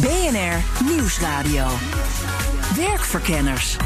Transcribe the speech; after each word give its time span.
BNR 0.00 0.84
Nieuwsradio. 0.84 1.66
Werkverkenners. 2.76 3.76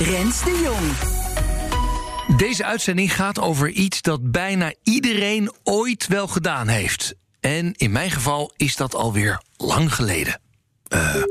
Rens 0.00 0.44
de 0.44 0.60
Jong. 0.64 2.36
Deze 2.38 2.64
uitzending 2.64 3.14
gaat 3.14 3.40
over 3.40 3.68
iets 3.68 4.02
dat 4.02 4.30
bijna 4.30 4.72
iedereen 4.82 5.52
ooit 5.62 6.06
wel 6.06 6.26
gedaan 6.26 6.68
heeft. 6.68 7.14
En 7.40 7.72
in 7.72 7.92
mijn 7.92 8.10
geval 8.10 8.52
is 8.56 8.76
dat 8.76 8.94
alweer 8.94 9.42
lang 9.56 9.94
geleden. 9.94 10.40
Eh, 10.88 11.22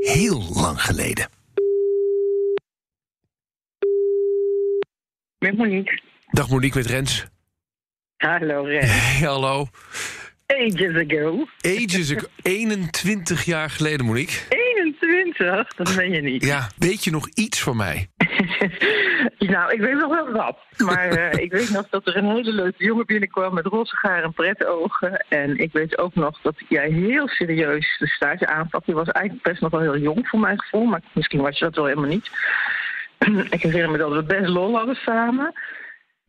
heel 0.00 0.42
lang 0.54 0.82
geleden. 0.82 1.28
Met 5.38 5.56
Monique. 5.56 6.02
Dag 6.30 6.48
Monique 6.48 6.78
met 6.78 6.86
Rens. 6.86 7.26
Hallo 8.16 8.62
Ren. 8.62 8.88
Hey, 8.88 9.26
hallo. 9.26 9.68
Ages 10.50 10.94
ago. 10.94 11.46
Ages 11.60 12.16
ago. 12.16 12.26
21 12.42 13.44
jaar 13.44 13.70
geleden, 13.70 14.06
Monique. 14.06 14.34
21? 14.48 15.74
Dat 15.74 15.96
ben 15.96 16.10
je 16.10 16.20
niet. 16.20 16.44
Ja, 16.44 16.68
weet 16.78 17.04
je 17.04 17.10
nog 17.10 17.28
iets 17.34 17.60
van 17.60 17.76
mij? 17.76 18.08
nou, 19.38 19.72
ik 19.72 19.80
weet 19.80 19.94
nog 19.94 20.08
wel 20.08 20.30
wat. 20.30 20.58
Maar 20.76 21.08
eh, 21.08 21.42
ik 21.42 21.52
weet 21.52 21.70
nog 21.70 21.88
dat 21.88 22.06
er 22.06 22.16
een 22.16 22.30
hele 22.30 22.52
leuke 22.52 22.84
jongen 22.84 23.06
binnenkwam 23.06 23.54
met 23.54 23.66
roze 23.66 23.96
haar 24.00 24.22
en 24.22 24.32
pret 24.32 24.66
ogen. 24.66 25.24
En 25.28 25.58
ik 25.58 25.72
weet 25.72 25.98
ook 25.98 26.14
nog 26.14 26.40
dat 26.42 26.54
jij 26.68 26.90
heel 26.90 27.28
serieus 27.28 27.96
de 27.98 28.06
stage 28.06 28.46
aanpakt. 28.46 28.86
Je 28.86 28.94
was 28.94 29.08
eigenlijk 29.08 29.44
best 29.48 29.60
nog 29.60 29.70
wel 29.70 29.80
heel 29.80 29.98
jong 29.98 30.28
voor 30.28 30.40
mijn 30.40 30.60
gevoel. 30.60 30.84
Maar 30.84 31.02
misschien 31.12 31.40
was 31.40 31.58
je 31.58 31.64
dat 31.64 31.76
wel 31.76 31.86
helemaal 31.86 32.10
niet. 32.10 32.30
ik 33.56 33.62
herinner 33.62 33.90
me 33.90 33.98
dat 33.98 34.12
we 34.12 34.22
best 34.22 34.48
lol 34.48 34.76
hadden 34.76 34.94
samen. 34.96 35.52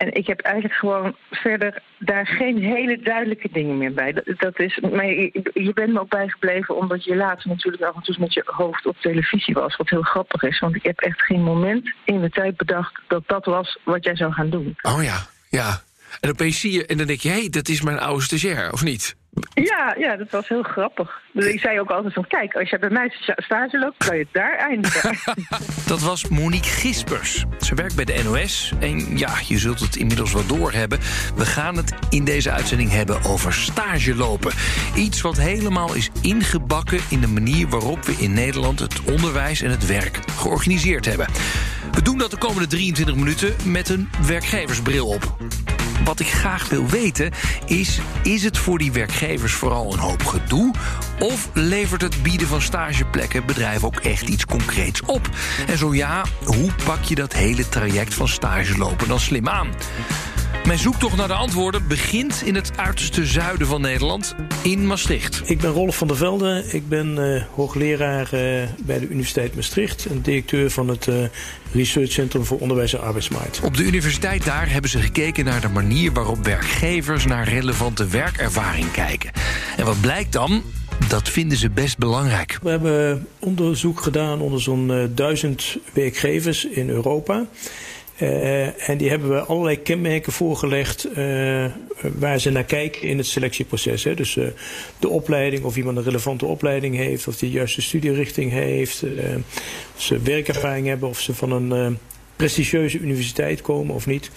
En 0.02 0.14
ik 0.14 0.28
heb 0.28 0.40
eigenlijk 0.40 0.76
gewoon 0.76 1.16
verder 1.32 1.82
daar 2.00 2.28
geen 2.28 2.58
hele 2.58 3.00
duidelijke 3.00 3.50
dingen 3.52 3.78
meer 3.78 3.94
bij. 3.94 4.14
Dat, 4.38 4.60
is, 4.60 4.80
maar 4.80 5.06
je, 5.06 5.52
je 5.54 5.74
bent 5.74 5.94
me 5.94 6.00
ook 6.00 6.10
bijgebleven 6.10 6.76
omdat 6.76 7.04
je 7.04 7.16
later 7.16 7.50
natuurlijk 7.50 7.84
af 7.84 7.96
en 7.96 8.02
toe 8.02 8.16
met 8.20 8.34
je 8.34 8.44
hoofd 8.46 8.86
op 8.86 8.98
televisie 9.00 9.54
was. 9.54 9.76
Wat 9.76 9.90
heel 9.90 10.02
grappig 10.02 10.44
is, 10.44 10.60
want 10.60 10.76
ik 10.76 10.84
heb 10.84 11.00
echt 11.00 11.22
geen 11.22 11.44
moment 11.44 11.94
in 12.04 12.22
de 12.22 12.30
tijd 12.30 12.58
bedacht 12.58 13.02
dat 13.08 13.24
dat 13.28 13.46
was 13.46 13.78
wat 13.84 14.04
jij 14.04 14.16
zou 14.16 14.34
gaan 14.34 14.50
doen. 14.50 14.76
Oh 14.82 15.04
ja, 15.04 15.18
ja. 15.50 15.82
En 16.20 16.30
opeens 16.30 16.60
zie 16.60 16.72
je, 16.72 16.86
en 16.86 16.98
dan 16.98 17.08
denk 17.08 17.20
je, 17.20 17.30
hé, 17.30 17.40
hey, 17.40 17.50
dat 17.50 17.68
is 17.68 17.82
mijn 17.82 18.00
oude 18.00 18.24
stagiair, 18.24 18.72
of 18.72 18.84
niet? 18.84 19.16
Ja, 19.54 19.96
ja, 19.98 20.16
dat 20.16 20.30
was 20.30 20.48
heel 20.48 20.64
grappig. 20.64 21.22
Dus 21.34 21.46
ik 21.46 21.60
zei 21.60 21.80
ook 21.80 21.90
altijd 21.90 22.14
van, 22.14 22.28
kijk, 22.28 22.56
als 22.56 22.70
je 22.70 22.80
bij 22.80 22.90
mij 22.90 23.14
stage 23.36 23.80
loopt, 23.80 24.06
kan 24.08 24.18
je 24.18 24.28
daar 24.32 24.58
eindigen. 24.58 25.18
dat 25.88 26.02
was 26.02 26.28
Monique 26.28 26.70
Gispers. 26.70 27.46
Ze 27.60 27.76
werkt 27.76 27.96
bij 27.96 28.06
de 28.06 28.22
NOS 28.24 28.74
en 28.80 29.18
ja, 29.18 29.34
je 29.48 29.58
zult 29.58 29.80
het 29.80 29.96
inmiddels 29.96 30.34
wel 30.34 30.46
doorhebben. 30.46 31.00
We 31.36 31.46
gaan 31.46 31.78
het 31.78 31.94
in 32.10 32.24
deze 32.24 32.52
uitzending 32.52 32.92
hebben 32.92 33.24
over 33.24 33.54
stage 33.54 34.16
lopen. 34.16 34.52
Iets 34.96 35.22
wat 35.22 35.38
helemaal 35.38 35.96
is 35.96 36.10
ingebakken 36.22 37.00
in 37.10 37.22
de 37.22 37.28
manier 37.28 37.68
waarop 37.68 38.04
we 38.04 38.12
in 38.12 38.34
Nederland 38.34 38.80
het 38.80 39.02
onderwijs 39.04 39.62
en 39.62 39.70
het 39.70 39.88
werk 39.88 40.20
georganiseerd 40.32 41.06
hebben. 41.06 41.28
We 41.92 42.02
doen 42.02 42.18
dat 42.18 42.32
de 42.32 42.38
komende 42.38 42.68
23 42.68 43.16
minuten 43.16 43.56
met 43.66 43.90
een 43.90 44.10
werkgeversbril 44.28 45.08
op. 45.08 45.38
Wat 46.04 46.20
ik 46.20 46.28
graag 46.28 46.70
wil 46.70 46.88
weten 46.88 47.32
is: 47.66 48.00
is 48.24 48.44
het 48.44 48.58
voor 48.58 48.78
die 48.78 48.92
werkgevers 48.92 49.54
vooral 49.54 49.94
een 49.94 50.00
hoop 50.00 50.26
gedoe? 50.26 50.74
Of 51.20 51.50
levert 51.54 52.02
het 52.02 52.24
bieden 52.24 52.48
van 52.48 52.62
stageplekken 52.62 53.46
bedrijven 53.46 53.88
ook 53.88 54.00
echt 54.00 54.28
iets 54.28 54.46
concreets 54.46 55.02
op? 55.02 55.30
En 55.68 55.78
zo 55.78 55.94
ja, 55.94 56.26
hoe 56.44 56.70
pak 56.86 57.04
je 57.04 57.16
dat 57.16 57.34
hele 57.34 57.70
traject 57.70 58.14
van 58.14 58.28
stage 58.28 58.78
lopen 58.78 59.08
dan 59.08 59.20
slim 59.20 59.50
aan? 59.50 59.68
Mijn 60.66 60.80
zoektocht 60.80 61.18
naar 61.18 61.28
de 61.28 61.34
antwoorden 61.34 61.88
begint 61.88 62.42
in 62.46 62.56
het 62.56 62.78
uiterste 62.78 63.26
zuiden 63.26 63.68
van 63.68 63.82
Nederland, 63.82 64.36
in 64.64 64.88
Maastricht. 64.88 65.42
Ik 65.46 65.60
ben 65.60 65.72
Rolf 65.72 65.98
van 65.98 66.08
der 66.08 66.18
Velde. 66.18 66.64
Ik 66.72 66.90
ben 66.90 67.18
uh, 67.18 67.44
hoogleraar 67.54 68.30
uh, 68.34 68.64
bij 68.84 69.00
de 69.00 69.08
Universiteit 69.08 69.56
Maastricht 69.56 70.06
en 70.06 70.22
directeur 70.22 70.72
van 70.72 70.88
het 70.88 71.08
uh, 71.08 71.16
Research 71.72 72.12
Centrum 72.12 72.46
voor 72.46 72.60
Onderwijs 72.60 72.94
en 72.94 73.02
Arbeidsmarkt. 73.02 73.60
Op 73.64 73.78
de 73.78 73.84
universiteit 73.84 74.46
daar 74.46 74.72
hebben 74.72 74.90
ze 74.90 75.00
gekeken 75.02 75.46
naar 75.46 75.62
de 75.62 75.70
manier 75.70 76.12
waarop 76.12 76.46
werkgevers 76.46 77.26
naar 77.26 77.48
relevante 77.48 78.08
werkervaring 78.08 78.92
kijken. 78.92 79.32
En 79.78 79.86
wat 79.86 80.02
blijkt 80.02 80.32
dan? 80.34 80.64
Dat 81.08 81.30
vinden 81.30 81.58
ze 81.58 81.70
best 81.70 81.98
belangrijk. 81.98 82.60
We 82.62 82.70
hebben 82.70 83.28
onderzoek 83.40 84.02
gedaan 84.02 84.40
onder 84.40 84.62
zo'n 84.62 85.12
duizend 85.16 85.78
werkgevers 85.94 86.66
in 86.66 86.90
Europa. 86.90 87.46
Uh, 88.22 88.90
en 88.90 88.98
die 88.98 89.10
hebben 89.10 89.30
we 89.30 89.40
allerlei 89.40 89.82
kenmerken 89.82 90.32
voorgelegd 90.32 91.08
uh, 91.18 91.66
waar 92.02 92.40
ze 92.40 92.52
naar 92.52 92.64
kijken 92.64 93.02
in 93.02 93.18
het 93.18 93.28
selectieproces. 93.28 94.04
Hè. 94.04 94.14
Dus 94.14 94.36
uh, 94.36 94.48
de 95.00 95.10
opleiding, 95.10 95.64
of 95.64 95.78
iemand 95.78 95.98
een 95.98 96.04
relevante 96.04 96.46
opleiding 96.46 96.96
heeft, 96.96 97.28
of 97.28 97.38
die 97.38 97.50
de 97.50 97.56
juiste 97.56 97.82
studierichting 97.82 98.52
heeft, 98.52 99.04
of 99.96 100.02
ze 100.02 100.20
werkervaring 100.20 100.88
hebben, 100.88 101.10
of 101.10 101.20
ze 101.20 101.34
van 101.34 101.52
een 101.52 101.98
prestigieuze 102.36 103.00
universiteit 103.00 103.62
komen 103.62 103.96
of 103.96 104.06
niet. 104.06 104.32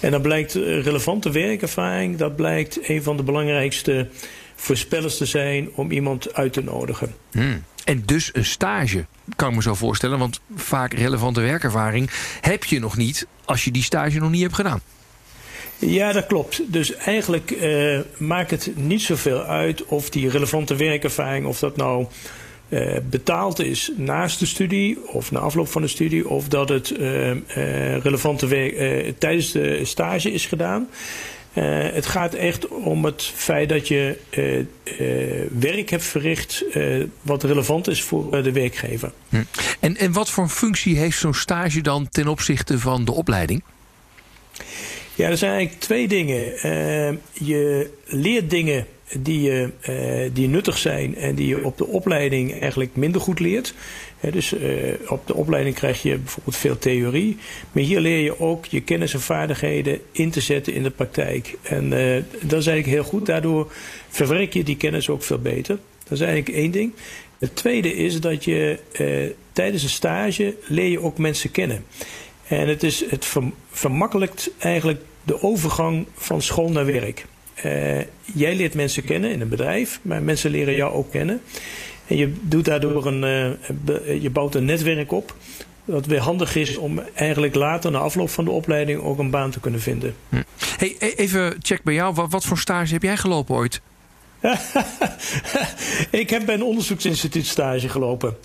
En 0.00 0.10
dan 0.10 0.22
blijkt 0.22 0.54
relevante 0.54 1.30
werkervaring, 1.30 2.16
dat 2.16 2.36
blijkt 2.36 2.88
een 2.88 3.02
van 3.02 3.16
de 3.16 3.22
belangrijkste 3.22 4.08
voorspellers 4.54 5.16
te 5.16 5.26
zijn 5.26 5.68
om 5.74 5.90
iemand 5.90 6.34
uit 6.34 6.52
te 6.52 6.62
nodigen. 6.62 7.14
Hmm. 7.30 7.64
En 7.90 8.02
dus 8.04 8.30
een 8.32 8.44
stage, 8.44 9.04
kan 9.36 9.48
ik 9.48 9.54
me 9.54 9.62
zo 9.62 9.74
voorstellen. 9.74 10.18
Want 10.18 10.40
vaak 10.56 10.94
relevante 10.94 11.40
werkervaring 11.40 12.10
heb 12.40 12.64
je 12.64 12.78
nog 12.78 12.96
niet 12.96 13.26
als 13.44 13.64
je 13.64 13.70
die 13.70 13.82
stage 13.82 14.18
nog 14.18 14.30
niet 14.30 14.42
hebt 14.42 14.54
gedaan. 14.54 14.80
Ja, 15.78 16.12
dat 16.12 16.26
klopt. 16.26 16.72
Dus 16.72 16.94
eigenlijk 16.94 17.50
uh, 17.50 18.00
maakt 18.16 18.50
het 18.50 18.70
niet 18.76 19.02
zoveel 19.02 19.42
uit 19.42 19.84
of 19.84 20.10
die 20.10 20.30
relevante 20.30 20.76
werkervaring, 20.76 21.46
of 21.46 21.58
dat 21.58 21.76
nou 21.76 22.06
uh, 22.68 22.96
betaald 23.10 23.58
is 23.58 23.92
naast 23.96 24.38
de 24.38 24.46
studie 24.46 25.08
of 25.08 25.30
na 25.30 25.38
afloop 25.38 25.68
van 25.68 25.82
de 25.82 25.88
studie, 25.88 26.28
of 26.28 26.48
dat 26.48 26.68
het 26.68 26.90
uh, 26.90 27.36
relevante 27.98 28.46
werk 28.46 29.18
tijdens 29.18 29.52
de 29.52 29.84
stage 29.84 30.32
is 30.32 30.46
gedaan. 30.46 30.88
Uh, 31.54 31.64
het 31.92 32.06
gaat 32.06 32.34
echt 32.34 32.68
om 32.68 33.04
het 33.04 33.22
feit 33.22 33.68
dat 33.68 33.88
je 33.88 34.18
uh, 34.30 34.58
uh, 34.58 35.46
werk 35.58 35.90
hebt 35.90 36.04
verricht 36.04 36.64
wat 37.22 37.42
relevant 37.42 37.88
is 37.88 38.02
voor 38.02 38.42
de 38.42 38.52
werkgever. 38.52 39.12
Hm. 39.28 39.42
En, 39.80 39.96
en 39.96 40.12
wat 40.12 40.30
voor 40.30 40.48
functie 40.48 40.96
heeft 40.96 41.18
zo'n 41.18 41.34
stage 41.34 41.80
dan 41.80 42.08
ten 42.08 42.28
opzichte 42.28 42.78
van 42.78 43.04
de 43.04 43.12
opleiding? 43.12 43.62
Ja, 45.14 45.28
er 45.28 45.36
zijn 45.36 45.52
eigenlijk 45.52 45.82
twee 45.82 46.08
dingen. 46.08 46.42
je 47.32 47.90
leert 48.04 48.50
dingen 48.50 48.86
die, 49.18 49.66
die 50.32 50.48
nuttig 50.48 50.78
zijn 50.78 51.16
en 51.16 51.34
die 51.34 51.46
je 51.46 51.64
op 51.64 51.78
de 51.78 51.86
opleiding 51.86 52.60
eigenlijk 52.60 52.96
minder 52.96 53.20
goed 53.20 53.40
leert. 53.40 53.74
dus 54.32 54.52
uh, 54.52 54.92
op 55.08 55.26
de 55.26 55.34
opleiding 55.34 55.74
krijg 55.74 56.02
je 56.02 56.18
bijvoorbeeld 56.18 56.56
veel 56.56 56.78
theorie. 56.78 57.36
Maar 57.72 57.82
hier 57.82 58.00
leer 58.00 58.18
je 58.18 58.40
ook 58.40 58.66
je 58.66 58.80
kennis 58.80 59.14
en 59.14 59.20
vaardigheden 59.20 60.00
in 60.12 60.30
te 60.30 60.40
zetten 60.40 60.72
in 60.72 60.82
de 60.82 60.90
praktijk. 60.90 61.56
En 61.62 61.90
dat 62.40 62.60
is 62.60 62.66
eigenlijk 62.66 62.86
heel 62.86 63.04
goed. 63.04 63.26
Daardoor 63.26 63.72
verwerk 64.08 64.52
je 64.52 64.62
die 64.62 64.76
kennis 64.76 65.08
ook 65.08 65.22
veel 65.22 65.38
beter. 65.38 65.78
Dat 66.04 66.12
is 66.12 66.20
eigenlijk 66.20 66.56
één 66.56 66.70
ding. 66.70 66.92
Het 67.38 67.56
tweede 67.56 67.94
is 67.94 68.20
dat 68.20 68.44
je 68.44 68.78
tijdens 69.52 69.82
een 69.82 69.88
stage 69.88 70.54
leer 70.66 70.88
je 70.88 71.00
ook 71.00 71.18
mensen 71.18 71.50
kennen. 71.50 71.84
En 72.46 72.68
het, 72.68 72.82
is, 72.82 73.10
het 73.10 73.36
vermakkelijkt 73.70 74.50
eigenlijk 74.58 75.00
de 75.22 75.42
overgang 75.42 76.06
van 76.14 76.42
school 76.42 76.70
naar 76.70 76.86
werk. 76.86 77.26
Uh, 77.64 77.98
jij 78.34 78.54
leert 78.54 78.74
mensen 78.74 79.04
kennen 79.04 79.30
in 79.30 79.40
een 79.40 79.48
bedrijf, 79.48 80.00
maar 80.02 80.22
mensen 80.22 80.50
leren 80.50 80.74
jou 80.74 80.92
ook 80.92 81.10
kennen. 81.10 81.40
En 82.06 82.16
je 82.16 82.32
doet 82.40 82.64
daardoor 82.64 83.06
een, 83.06 83.22
uh, 83.22 84.22
je 84.22 84.30
bouwt 84.30 84.54
een 84.54 84.64
netwerk 84.64 85.12
op. 85.12 85.34
Dat 85.84 86.06
weer 86.06 86.20
handig 86.20 86.56
is 86.56 86.76
om 86.76 87.00
eigenlijk 87.14 87.54
later, 87.54 87.90
na 87.90 87.98
afloop 87.98 88.30
van 88.30 88.44
de 88.44 88.50
opleiding, 88.50 89.00
ook 89.00 89.18
een 89.18 89.30
baan 89.30 89.50
te 89.50 89.60
kunnen 89.60 89.80
vinden. 89.80 90.14
Hm. 90.28 90.42
Hey, 90.76 90.96
even 90.98 91.56
check 91.58 91.82
bij 91.82 91.94
jou. 91.94 92.14
Wat, 92.14 92.30
wat 92.30 92.44
voor 92.44 92.58
stage 92.58 92.92
heb 92.92 93.02
jij 93.02 93.16
gelopen 93.16 93.54
ooit? 93.54 93.80
ik 96.10 96.30
heb 96.30 96.46
bij 96.46 96.54
een 96.54 96.62
onderzoeksinstituut 96.62 97.46
stage 97.46 97.88
gelopen. 97.88 98.36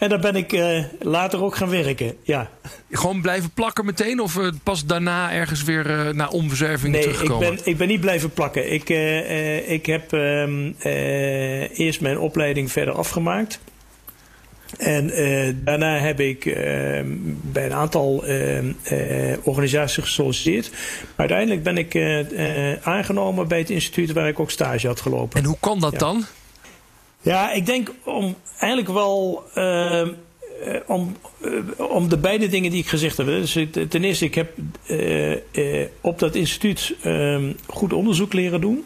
En 0.00 0.08
daar 0.08 0.20
ben 0.20 0.36
ik 0.36 0.52
uh, 0.52 0.84
later 1.00 1.42
ook 1.42 1.56
gaan 1.56 1.70
werken, 1.70 2.16
ja. 2.22 2.50
Gewoon 2.90 3.20
blijven 3.20 3.50
plakken 3.50 3.84
meteen 3.84 4.20
of 4.20 4.36
uh, 4.36 4.48
pas 4.62 4.86
daarna 4.86 5.32
ergens 5.32 5.62
weer 5.62 5.90
uh, 5.90 6.08
naar 6.08 6.28
omzwerving 6.28 6.92
nee, 6.92 7.02
terugkomen? 7.02 7.38
Nee, 7.38 7.50
ik 7.50 7.56
ben, 7.56 7.72
ik 7.72 7.78
ben 7.78 7.88
niet 7.88 8.00
blijven 8.00 8.30
plakken. 8.30 8.72
Ik, 8.72 8.88
ik 9.66 9.86
heb 9.86 10.12
ehm, 10.12 10.72
eerst 11.72 12.00
mijn 12.00 12.18
opleiding 12.18 12.72
verder 12.72 12.94
afgemaakt. 12.94 13.60
En 14.78 15.10
eh, 15.10 15.54
daarna 15.64 15.98
heb 15.98 16.20
ik 16.20 16.46
eh, 16.46 16.54
bij 17.42 17.64
een 17.66 17.72
aantal 17.72 18.24
eh, 18.24 18.58
organisaties 19.42 20.04
gesolliciteerd. 20.04 20.70
Maar 21.16 21.30
uiteindelijk 21.30 21.62
ben 21.62 21.78
ik 21.78 21.96
aangenomen 22.82 23.48
bij 23.48 23.58
het 23.58 23.70
instituut 23.70 24.12
waar 24.12 24.28
ik 24.28 24.40
ook 24.40 24.50
stage 24.50 24.86
had 24.86 25.00
gelopen. 25.00 25.38
En 25.40 25.46
hoe 25.46 25.56
kan 25.60 25.80
dat 25.80 25.92
Ja. 25.92 25.98
dan? 25.98 26.24
Ja, 27.22 27.52
ik 27.52 27.66
denk 27.66 27.92
om 28.04 28.34
eigenlijk 28.58 28.92
wel 28.92 29.44
om, 30.86 31.16
om 31.76 32.08
de 32.08 32.18
beide 32.18 32.48
dingen 32.48 32.70
die 32.70 32.80
ik 32.80 32.88
gezegd 32.88 33.16
heb. 33.16 33.26
Dus 33.26 33.58
ten 33.88 34.04
eerste, 34.04 34.24
ik 34.24 34.34
heb 34.34 34.52
op 36.00 36.18
dat 36.18 36.34
instituut 36.34 36.94
eh, 37.02 37.38
goed 37.66 37.92
onderzoek 37.92 38.32
leren 38.32 38.60
doen. 38.60 38.84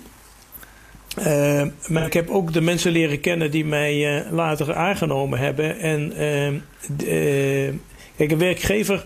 Eh, 1.15 1.63
maar 1.89 2.07
ik 2.07 2.13
heb 2.13 2.31
ook 2.31 2.53
de 2.53 2.61
mensen 2.61 2.93
leren 2.93 3.21
kennen 3.21 3.51
die 3.51 3.65
mij 3.65 4.17
eh, 4.17 4.33
later 4.33 4.75
aangenomen 4.75 5.39
hebben. 5.39 5.79
En 5.79 6.13
eh, 6.17 7.73
kijk, 8.17 8.31
een 8.31 8.39
werkgever 8.39 9.05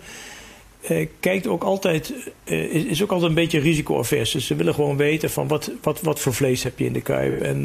kijkt 1.20 1.46
ook 1.46 1.62
altijd, 1.62 2.14
is, 2.44 2.84
is 2.84 3.02
ook 3.02 3.10
altijd 3.12 3.28
een 3.28 3.34
beetje 3.34 3.60
risicoavers. 3.60 4.30
Dus 4.30 4.46
ze 4.46 4.54
willen 4.54 4.74
gewoon 4.74 4.96
weten 4.96 5.30
van 5.30 5.48
wat, 5.48 5.70
wat, 5.82 6.00
wat 6.00 6.20
voor 6.20 6.34
vlees 6.34 6.62
heb 6.62 6.78
je 6.78 6.84
in 6.84 6.92
de 6.92 7.00
kuip. 7.00 7.40
En 7.42 7.64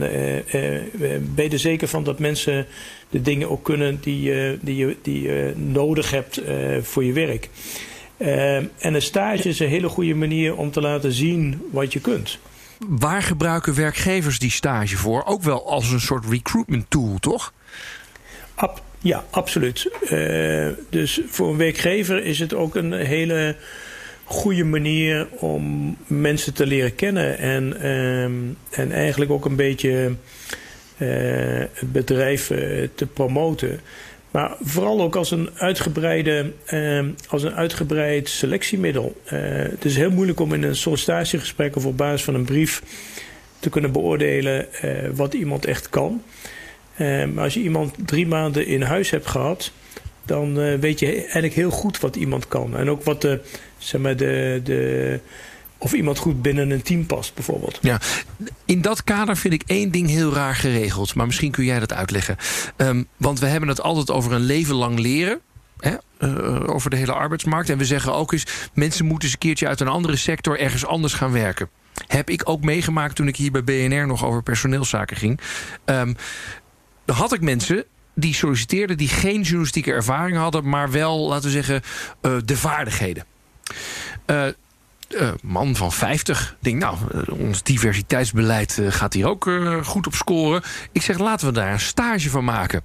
ben 1.35 1.43
je 1.43 1.49
er 1.49 1.59
zeker 1.59 1.87
van 1.87 2.03
dat 2.03 2.19
mensen 2.19 2.65
de 3.09 3.21
dingen 3.21 3.49
ook 3.49 3.63
kunnen 3.63 3.99
die, 4.01 4.33
die 4.61 4.75
je 4.75 4.95
die 5.01 5.29
nodig 5.55 6.11
hebt 6.11 6.41
voor 6.81 7.03
je 7.03 7.13
werk. 7.13 7.49
Eh, 8.23 8.55
en 8.55 8.93
een 8.93 9.01
stage 9.01 9.49
is 9.49 9.59
een 9.59 9.67
hele 9.67 9.89
goede 9.89 10.15
manier 10.15 10.55
om 10.55 10.71
te 10.71 10.81
laten 10.81 11.11
zien 11.11 11.61
wat 11.71 11.93
je 11.93 11.99
kunt. 11.99 12.39
Waar 12.87 13.23
gebruiken 13.23 13.75
werkgevers 13.75 14.39
die 14.39 14.51
stage 14.51 14.97
voor? 14.97 15.23
Ook 15.25 15.43
wel 15.43 15.69
als 15.69 15.91
een 15.91 16.01
soort 16.01 16.25
recruitment 16.29 16.89
tool, 16.89 17.17
toch? 17.19 17.53
Ja, 19.03 19.23
absoluut. 19.29 19.89
Eh, 20.09 20.67
dus 20.89 21.21
voor 21.27 21.49
een 21.49 21.57
werkgever 21.57 22.23
is 22.23 22.39
het 22.39 22.53
ook 22.53 22.75
een 22.75 22.93
hele 22.93 23.55
goede 24.23 24.63
manier 24.63 25.27
om 25.29 25.95
mensen 26.07 26.53
te 26.53 26.65
leren 26.65 26.95
kennen 26.95 27.37
en, 27.37 27.81
ehm, 27.81 28.33
en 28.81 28.91
eigenlijk 28.91 29.31
ook 29.31 29.45
een 29.45 29.55
beetje 29.55 30.15
het 30.97 31.91
bedrijf 31.91 32.49
eh, 32.49 32.87
te 32.95 33.05
promoten. 33.05 33.79
Maar 34.33 34.55
vooral 34.61 35.01
ook 35.01 35.15
als 35.15 35.31
een, 35.31 35.49
uitgebreide, 35.55 36.53
ehm, 36.65 37.09
als 37.27 37.43
een 37.43 37.53
uitgebreid 37.53 38.29
selectiemiddel. 38.29 39.21
Eh, 39.25 39.39
het 39.49 39.85
is 39.85 39.95
heel 39.95 40.11
moeilijk 40.11 40.39
om 40.39 40.53
in 40.53 40.63
een 40.63 40.75
sollicitatiegesprek 40.75 41.75
of 41.75 41.85
op 41.85 41.97
basis 41.97 42.23
van 42.23 42.35
een 42.35 42.45
brief 42.45 42.81
te 43.59 43.69
kunnen 43.69 43.91
beoordelen 43.91 44.73
eh, 44.73 45.09
wat 45.15 45.33
iemand 45.33 45.65
echt 45.65 45.89
kan. 45.89 46.23
Eh, 46.95 47.25
maar 47.25 47.43
als 47.43 47.53
je 47.53 47.59
iemand 47.59 47.93
drie 48.05 48.27
maanden 48.27 48.65
in 48.65 48.81
huis 48.81 49.09
hebt 49.09 49.27
gehad, 49.27 49.71
dan 50.25 50.61
eh, 50.61 50.79
weet 50.79 50.99
je 50.99 51.15
eigenlijk 51.15 51.53
heel 51.53 51.69
goed 51.69 51.99
wat 51.99 52.15
iemand 52.15 52.47
kan. 52.47 52.77
En 52.77 52.89
ook 52.89 53.03
wat 53.03 53.21
de, 53.21 53.39
zeg 53.77 54.01
maar, 54.01 54.17
de, 54.17 54.61
de, 54.63 55.19
of 55.83 55.93
iemand 55.93 56.17
goed 56.17 56.41
binnen 56.41 56.69
een 56.71 56.81
team 56.81 57.05
past, 57.05 57.33
bijvoorbeeld. 57.33 57.79
Ja, 57.81 57.99
in 58.65 58.81
dat 58.81 59.03
kader 59.03 59.37
vind 59.37 59.53
ik 59.53 59.63
één 59.65 59.91
ding 59.91 60.09
heel 60.09 60.33
raar 60.33 60.55
geregeld. 60.55 61.15
Maar 61.15 61.25
misschien 61.25 61.51
kun 61.51 61.65
jij 61.65 61.79
dat 61.79 61.93
uitleggen. 61.93 62.37
Ehm, 62.75 63.03
want 63.17 63.39
we 63.39 63.45
hebben 63.45 63.69
het 63.69 63.81
altijd 63.81 64.11
over 64.11 64.31
een 64.31 64.41
leven 64.41 64.75
lang 64.75 64.99
leren. 64.99 65.39
Hè, 65.77 65.95
eh, 66.17 66.69
over 66.69 66.89
de 66.89 66.95
hele 66.95 67.13
arbeidsmarkt. 67.13 67.69
En 67.69 67.77
we 67.77 67.85
zeggen 67.85 68.13
ook 68.13 68.31
eens... 68.31 68.45
mensen 68.73 69.05
moeten 69.05 69.23
eens 69.23 69.33
een 69.33 69.39
keertje 69.39 69.67
uit 69.67 69.79
een 69.79 69.87
andere 69.87 70.15
sector... 70.15 70.59
ergens 70.59 70.85
anders 70.85 71.13
gaan 71.13 71.31
werken. 71.31 71.69
Heb 72.07 72.29
ik 72.29 72.49
ook 72.49 72.63
meegemaakt 72.63 73.15
toen 73.15 73.27
ik 73.27 73.35
hier 73.35 73.51
bij 73.51 73.63
BNR 73.63 74.07
nog 74.07 74.25
over 74.25 74.43
personeelszaken 74.43 75.17
ging. 75.17 75.39
Ehm, 75.85 76.13
dan 77.05 77.15
had 77.15 77.33
ik 77.33 77.41
mensen 77.41 77.85
die 78.15 78.33
solliciteerden... 78.33 78.97
die 78.97 79.09
geen 79.09 79.41
journalistieke 79.41 79.93
ervaring 79.93 80.37
hadden... 80.37 80.69
maar 80.69 80.91
wel, 80.91 81.27
laten 81.27 81.45
we 81.45 81.51
zeggen, 81.51 81.81
eh, 82.21 82.37
de 82.45 82.57
vaardigheden. 82.57 83.25
Eh, 84.25 84.47
eh, 85.13 85.31
man 85.43 85.75
van 85.75 85.91
50. 85.91 86.51
Ik 86.51 86.63
denk, 86.63 86.79
nou, 86.79 86.97
eh, 87.11 87.39
ons 87.39 87.63
diversiteitsbeleid 87.63 88.77
eh, 88.79 88.91
gaat 88.91 89.13
hier 89.13 89.27
ook 89.27 89.51
goed 89.83 90.07
op 90.07 90.13
scoren. 90.13 90.61
Ik 90.91 91.01
zeg, 91.01 91.17
laten 91.17 91.47
we 91.47 91.53
daar 91.53 91.71
een 91.71 91.79
stage 91.79 92.29
van 92.29 92.43
maken. 92.43 92.81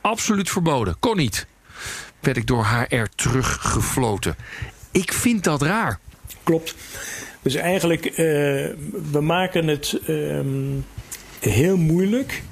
Absoluut 0.00 0.50
verboden. 0.50 0.96
Kon 0.98 1.16
niet. 1.16 1.46
Werd 2.20 2.36
ik 2.36 2.46
door 2.46 2.66
HR 2.66 3.06
teruggefloten. 3.14 4.36
Ik 4.90 5.12
vind 5.12 5.44
dat 5.44 5.62
raar. 5.62 5.98
Klopt. 6.42 6.74
Dus 7.42 7.54
eigenlijk, 7.54 8.12
we 9.10 9.20
maken 9.20 9.66
het 9.66 10.00
ehm, 10.06 10.80
heel 11.40 11.76
moeilijk 11.76 12.42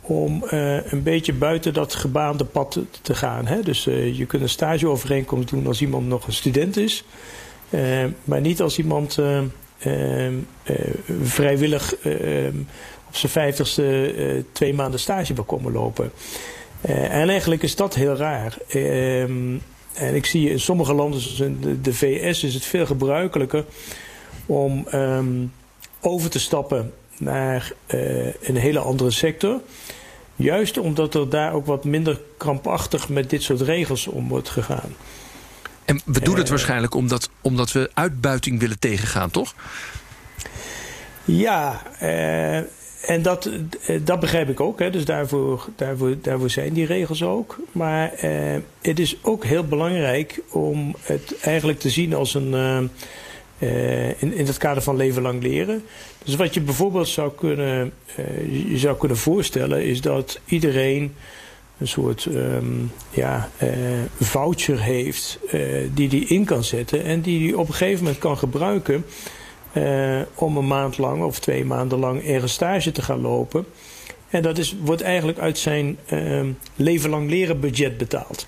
om 0.00 0.42
een 0.88 1.02
beetje 1.02 1.32
buiten 1.32 1.74
dat 1.74 1.94
gebaande 1.94 2.44
pad 2.44 2.78
te, 3.02 3.14
gaan. 3.14 3.46
Hè? 3.46 3.62
Dus 3.62 3.84
je 3.84 4.24
kunt 4.26 4.42
een 4.42 4.48
stageovereenkomst 4.48 5.48
doen 5.48 5.66
als 5.66 5.80
iemand 5.80 6.06
nog 6.06 6.26
een 6.26 6.32
student 6.32 6.76
is. 6.76 7.04
Eh, 7.74 8.04
maar 8.24 8.40
niet 8.40 8.60
als 8.60 8.78
iemand 8.78 9.18
eh, 9.18 10.26
eh, 10.26 10.32
vrijwillig 11.22 11.94
op 13.08 13.16
zijn 13.16 13.32
vijftigste 13.32 14.44
twee 14.52 14.74
maanden 14.74 15.00
stage 15.00 15.34
wil 15.34 15.44
komen 15.44 15.72
lopen. 15.72 16.12
En 16.80 17.28
eigenlijk 17.28 17.62
is 17.62 17.76
dat 17.76 17.94
heel 17.94 18.16
raar. 18.16 18.58
En 18.68 20.14
ik 20.14 20.26
zie 20.26 20.50
in 20.50 20.60
sommige 20.60 20.94
landen, 20.94 21.20
de, 21.60 21.80
de 21.80 21.94
VS, 21.94 22.44
is 22.44 22.54
het 22.54 22.64
veel 22.64 22.86
gebruikelijker 22.86 23.64
om 24.46 24.86
ehm, 24.90 25.44
over 26.00 26.30
te 26.30 26.40
stappen 26.40 26.92
naar 27.18 27.72
een 28.40 28.56
hele 28.56 28.78
andere 28.78 29.10
sector. 29.10 29.60
Juist 30.36 30.78
omdat 30.78 31.14
er 31.14 31.28
daar 31.28 31.52
ook 31.52 31.66
wat 31.66 31.84
minder 31.84 32.20
krampachtig 32.36 33.08
met 33.08 33.30
dit 33.30 33.42
soort 33.42 33.60
regels 33.60 34.06
om 34.06 34.28
wordt 34.28 34.48
gegaan. 34.48 34.92
En 35.84 36.00
we 36.04 36.20
doen 36.20 36.34
het 36.36 36.44
Eh. 36.44 36.50
waarschijnlijk 36.50 36.94
omdat, 36.94 37.30
omdat 37.40 37.72
we 37.72 37.90
uitbuiting 37.94 38.60
willen 38.60 38.78
tegengaan, 38.78 39.30
toch? 39.30 39.54
Ja, 41.24 41.82
eh, 41.98 42.56
en 43.10 43.22
dat, 43.22 43.50
eh, 43.86 44.00
dat 44.04 44.20
begrijp 44.20 44.48
ik 44.48 44.60
ook. 44.60 44.78
Hè. 44.78 44.90
Dus 44.90 45.04
daarvoor, 45.04 45.68
daarvoor, 45.76 46.14
daarvoor 46.22 46.50
zijn 46.50 46.72
die 46.72 46.86
regels 46.86 47.22
ook. 47.22 47.58
Maar 47.72 48.12
eh, 48.12 48.56
het 48.82 48.98
is 48.98 49.16
ook 49.22 49.44
heel 49.44 49.64
belangrijk 49.66 50.40
om 50.50 50.94
het 51.02 51.34
eigenlijk 51.40 51.78
te 51.80 51.90
zien 51.90 52.14
als 52.14 52.34
een. 52.34 52.54
eh, 53.58 54.22
in, 54.22 54.34
in 54.34 54.46
het 54.46 54.56
kader 54.58 54.82
van 54.82 54.96
leven 54.96 55.22
lang 55.22 55.42
leren. 55.42 55.84
Dus 56.24 56.34
wat 56.36 56.54
je 56.54 56.60
bijvoorbeeld 56.60 57.08
zou 57.08 57.32
kunnen, 57.36 57.92
je 58.68 58.78
zou 58.78 58.96
kunnen 58.96 59.16
voorstellen, 59.16 59.84
is 59.84 60.00
dat 60.00 60.40
iedereen 60.44 61.14
een 61.78 61.88
soort 61.88 62.26
ehm, 62.26 62.64
ja, 63.10 63.50
eh, 63.56 63.70
voucher 64.20 64.80
heeft 64.80 65.38
eh, 65.50 65.60
die 65.94 66.08
die 66.08 66.24
in 66.26 66.44
kan 66.44 66.64
zetten 66.64 67.04
en 67.04 67.20
die 67.20 67.38
die 67.38 67.58
op 67.58 67.68
een 67.68 67.74
gegeven 67.74 68.04
moment 68.04 68.18
kan 68.18 68.38
gebruiken 68.38 69.04
eh, 69.72 70.20
om 70.34 70.56
een 70.56 70.66
maand 70.66 70.98
lang 70.98 71.22
of 71.22 71.38
twee 71.38 71.64
maanden 71.64 71.98
lang 71.98 72.24
ergens 72.24 72.52
stage 72.52 72.92
te 72.92 73.02
gaan 73.02 73.20
lopen. 73.20 73.66
En 74.28 74.42
dat 74.42 74.58
is, 74.58 74.76
wordt 74.80 75.02
eigenlijk 75.02 75.38
uit 75.38 75.58
zijn 75.58 75.98
ehm, 76.06 76.52
leven 76.76 77.10
lang 77.10 77.30
leren 77.30 77.60
budget 77.60 77.98
betaald. 77.98 78.46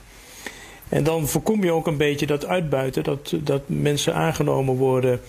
En 0.89 1.05
dan 1.05 1.29
voorkom 1.29 1.65
je 1.65 1.73
ook 1.73 1.87
een 1.87 1.97
beetje 1.97 2.27
dat 2.27 2.47
uitbuiten, 2.47 3.05
dat, 3.05 3.35
dat 3.43 3.63
mensen 3.67 4.15
aangenomen 4.15 4.75
worden. 4.75 5.21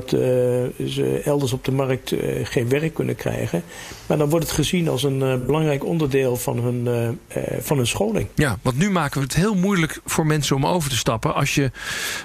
Dat 0.00 0.12
eh, 0.12 0.86
ze 0.86 1.20
elders 1.24 1.52
op 1.52 1.64
de 1.64 1.72
markt 1.72 2.12
eh, 2.12 2.46
geen 2.46 2.68
werk 2.68 2.94
kunnen 2.94 3.16
krijgen. 3.16 3.62
Maar 4.06 4.18
dan 4.18 4.28
wordt 4.28 4.44
het 4.44 4.54
gezien 4.54 4.88
als 4.88 5.02
een 5.02 5.22
eh, 5.22 5.34
belangrijk 5.46 5.84
onderdeel 5.84 6.36
van 6.36 6.58
hun, 6.58 7.18
van 7.60 7.76
hun 7.76 7.86
scholing. 7.86 8.28
Ja, 8.34 8.58
want 8.62 8.78
nu 8.78 8.90
maken 8.90 9.18
we 9.18 9.24
het 9.24 9.36
heel 9.36 9.54
moeilijk 9.54 10.00
voor 10.04 10.26
mensen 10.26 10.56
om 10.56 10.66
over 10.66 10.90
te 10.90 10.96
stappen. 10.96 11.34
Als 11.34 11.54
je 11.54 11.70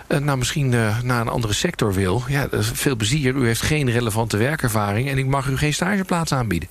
nou 0.08 0.38
misschien 0.38 0.70
naar 1.04 1.22
een 1.22 1.28
andere 1.28 1.54
sector 1.54 1.94
wil. 1.94 2.24
Ja, 2.28 2.48
veel 2.52 2.96
plezier. 2.96 3.36
U 3.36 3.46
heeft 3.46 3.62
geen 3.62 3.92
relevante 3.92 4.38
werkervaring. 4.38 5.10
En 5.10 5.18
ik 5.18 5.26
mag 5.26 5.48
u 5.48 5.58
geen 5.58 5.74
stageplaats 5.74 6.34
aanbieden. 6.34 6.70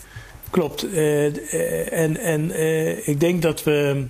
Klopt. 0.50 0.92
En 1.90 2.16
en 2.20 2.50
ik 3.06 3.20
denk 3.20 3.42
dat 3.42 3.64
we 3.64 4.06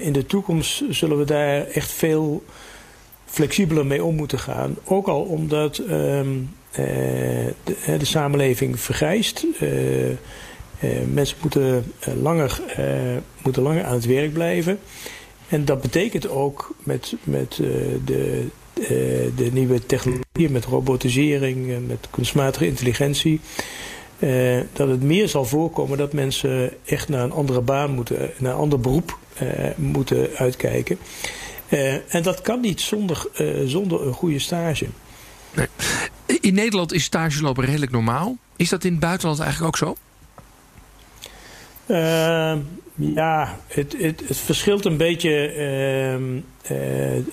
in 0.00 0.12
de 0.12 0.26
toekomst 0.26 0.82
zullen 0.88 1.18
we 1.18 1.24
daar 1.24 1.66
echt 1.66 1.92
veel 1.92 2.44
flexibeler 3.34 3.86
mee 3.86 4.04
om 4.04 4.14
moeten 4.14 4.38
gaan. 4.38 4.76
Ook 4.84 5.06
al 5.06 5.20
omdat 5.20 5.78
ehm, 5.78 6.28
eh, 6.70 6.84
de, 7.64 7.96
de 7.98 8.04
samenleving 8.04 8.80
vergrijst. 8.80 9.46
Eh, 9.60 10.10
eh, 10.10 10.16
mensen 11.12 11.36
moeten, 11.42 11.92
langer, 12.22 12.60
moeten 13.42 13.62
langer 13.62 13.84
aan 13.84 13.94
het 13.94 14.06
werk 14.06 14.32
blijven. 14.32 14.78
En 15.48 15.64
dat 15.64 15.80
betekent 15.80 16.28
ook 16.28 16.74
met, 16.82 17.14
met 17.24 17.60
de, 18.04 18.46
de 19.36 19.50
nieuwe 19.52 19.86
technologieën, 19.86 20.52
met 20.52 20.64
robotisering, 20.64 21.86
met 21.86 22.08
kunstmatige 22.10 22.66
intelligentie. 22.66 23.40
dat 24.72 24.88
het 24.88 25.02
meer 25.02 25.28
zal 25.28 25.44
voorkomen 25.44 25.98
dat 25.98 26.12
mensen 26.12 26.72
echt 26.84 27.08
naar 27.08 27.24
een 27.24 27.32
andere 27.32 27.60
baan 27.60 27.90
moeten, 27.90 28.30
naar 28.38 28.52
een 28.52 28.58
ander 28.58 28.80
beroep 28.80 29.18
moeten 29.76 30.28
uitkijken. 30.36 30.98
Eh, 31.74 32.14
en 32.14 32.22
dat 32.22 32.40
kan 32.40 32.60
niet 32.60 32.80
zonder, 32.80 33.26
eh, 33.34 33.46
zonder 33.64 34.06
een 34.06 34.12
goede 34.12 34.38
stage. 34.38 34.86
In 36.40 36.54
Nederland 36.54 36.92
is 36.92 37.04
stagelopen 37.04 37.64
redelijk 37.64 37.92
normaal. 37.92 38.36
Is 38.56 38.68
dat 38.68 38.84
in 38.84 38.90
het 38.90 39.00
buitenland 39.00 39.40
eigenlijk 39.40 39.68
ook 39.68 39.88
zo? 39.88 39.96
Uh, 41.86 42.54
ja, 42.94 43.58
het, 43.66 43.94
het, 43.98 44.22
het, 44.26 44.38
verschilt 44.38 44.84
een 44.84 44.96
beetje 44.96 45.54
uh, 45.56 46.14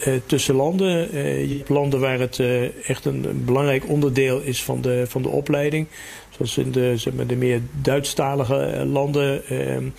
uh, 0.08 0.22
tussen 0.26 0.56
landen. 0.56 1.18
je 1.48 1.58
hebt 1.58 1.70
landen 1.70 2.00
waar 2.00 2.20
het 2.20 2.40
echt 2.86 3.06
een, 3.06 3.24
een, 3.24 3.46
belangrijk 3.46 3.90
onderdeel 3.90 4.40
is 4.40 4.64
van 4.64 4.82
de, 4.82 5.06
van 5.08 5.22
de 5.22 5.30
opleiding. 5.30 5.88
Zoals 6.30 6.58
in 6.58 6.72
de, 6.72 6.98
zeg 6.98 7.14
maar, 7.14 7.28
de 7.28 7.36
meer 7.36 7.62
Duitsstalige 7.82 8.86
landen. 8.86 9.48
Ehm, 9.48 9.90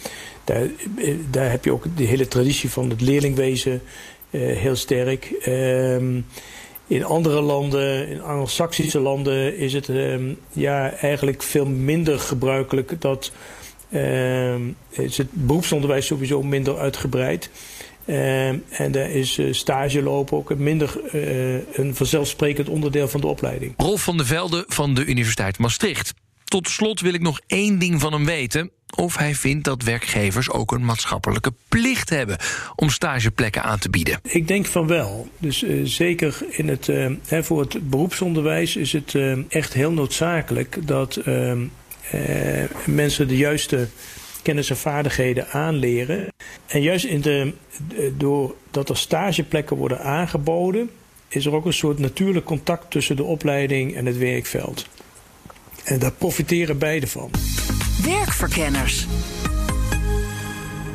daar, 0.44 0.66
daar 1.30 1.50
heb 1.50 1.64
je 1.64 1.72
ook 1.72 1.84
de 1.96 2.04
hele 2.04 2.28
traditie 2.28 2.70
van 2.70 2.90
het 2.90 3.00
leerlingwezen 3.00 3.82
heel 4.38 4.76
sterk. 4.76 5.24
Ehm, 5.24 6.20
in 6.86 7.04
andere 7.04 7.40
landen, 7.40 8.08
in 8.08 8.22
Anglo-Saxische 8.22 9.00
landen, 9.00 9.56
is 9.56 9.72
het 9.72 9.90
ja, 10.52 10.92
eigenlijk 10.92 11.42
veel 11.42 11.66
minder 11.66 12.18
gebruikelijk 12.18 13.00
dat 13.00 13.32
uh, 13.92 14.54
is 14.90 15.18
het 15.18 15.28
beroepsonderwijs 15.30 16.06
sowieso 16.06 16.42
minder 16.42 16.78
uitgebreid. 16.78 17.50
En 18.04 18.64
daar 18.90 19.10
is 19.10 19.38
uh, 19.38 19.52
stage 19.52 20.02
lopen 20.02 20.36
ook 20.36 20.54
minder 20.54 21.00
uh, 21.12 21.54
een 21.72 21.94
vanzelfsprekend 21.94 22.68
onderdeel 22.68 23.08
van 23.08 23.20
de 23.20 23.26
opleiding. 23.26 23.74
Rolf 23.76 24.02
van 24.02 24.16
der 24.16 24.26
Velde 24.26 24.64
van 24.68 24.94
de 24.94 25.04
Universiteit 25.04 25.58
Maastricht. 25.58 26.14
Tot 26.44 26.68
slot 26.68 27.00
wil 27.00 27.14
ik 27.14 27.20
nog 27.20 27.40
één 27.46 27.78
ding 27.78 28.00
van 28.00 28.12
hem 28.12 28.24
weten. 28.24 28.70
Of 28.96 29.16
hij 29.16 29.34
vindt 29.34 29.64
dat 29.64 29.82
werkgevers 29.82 30.50
ook 30.50 30.72
een 30.72 30.84
maatschappelijke 30.84 31.52
plicht 31.68 32.10
hebben 32.10 32.36
om 32.76 32.90
stageplekken 32.90 33.62
aan 33.62 33.78
te 33.78 33.90
bieden. 33.90 34.18
Ik 34.22 34.48
denk 34.48 34.66
van 34.66 34.86
wel. 34.86 35.28
Dus 35.38 35.62
uh, 35.62 35.80
zeker 35.84 36.44
in 36.48 36.68
het, 36.68 36.88
uh, 36.88 37.10
hè, 37.26 37.44
voor 37.44 37.60
het 37.60 37.90
beroepsonderwijs 37.90 38.76
is 38.76 38.92
het 38.92 39.14
uh, 39.14 39.38
echt 39.48 39.72
heel 39.72 39.92
noodzakelijk 39.92 40.78
dat 40.86 41.20
mensen 42.84 43.28
de 43.28 43.36
juiste 43.36 43.88
kennis 44.42 44.70
en 44.70 44.76
vaardigheden 44.76 45.48
aanleren. 45.48 46.28
En 46.66 46.82
juist 46.82 47.04
in 47.04 47.20
de, 47.20 47.52
doordat 48.16 48.88
er 48.88 48.96
stageplekken 48.96 49.76
worden 49.76 50.00
aangeboden, 50.00 50.90
is 51.28 51.46
er 51.46 51.54
ook 51.54 51.64
een 51.64 51.72
soort 51.72 51.98
natuurlijk 51.98 52.44
contact 52.44 52.90
tussen 52.90 53.16
de 53.16 53.24
opleiding 53.24 53.94
en 53.94 54.06
het 54.06 54.18
werkveld. 54.18 54.86
En 55.84 55.98
daar 55.98 56.12
profiteren 56.12 56.78
beide 56.78 57.06
van. 57.06 57.30
Werkverkenners. 58.04 59.06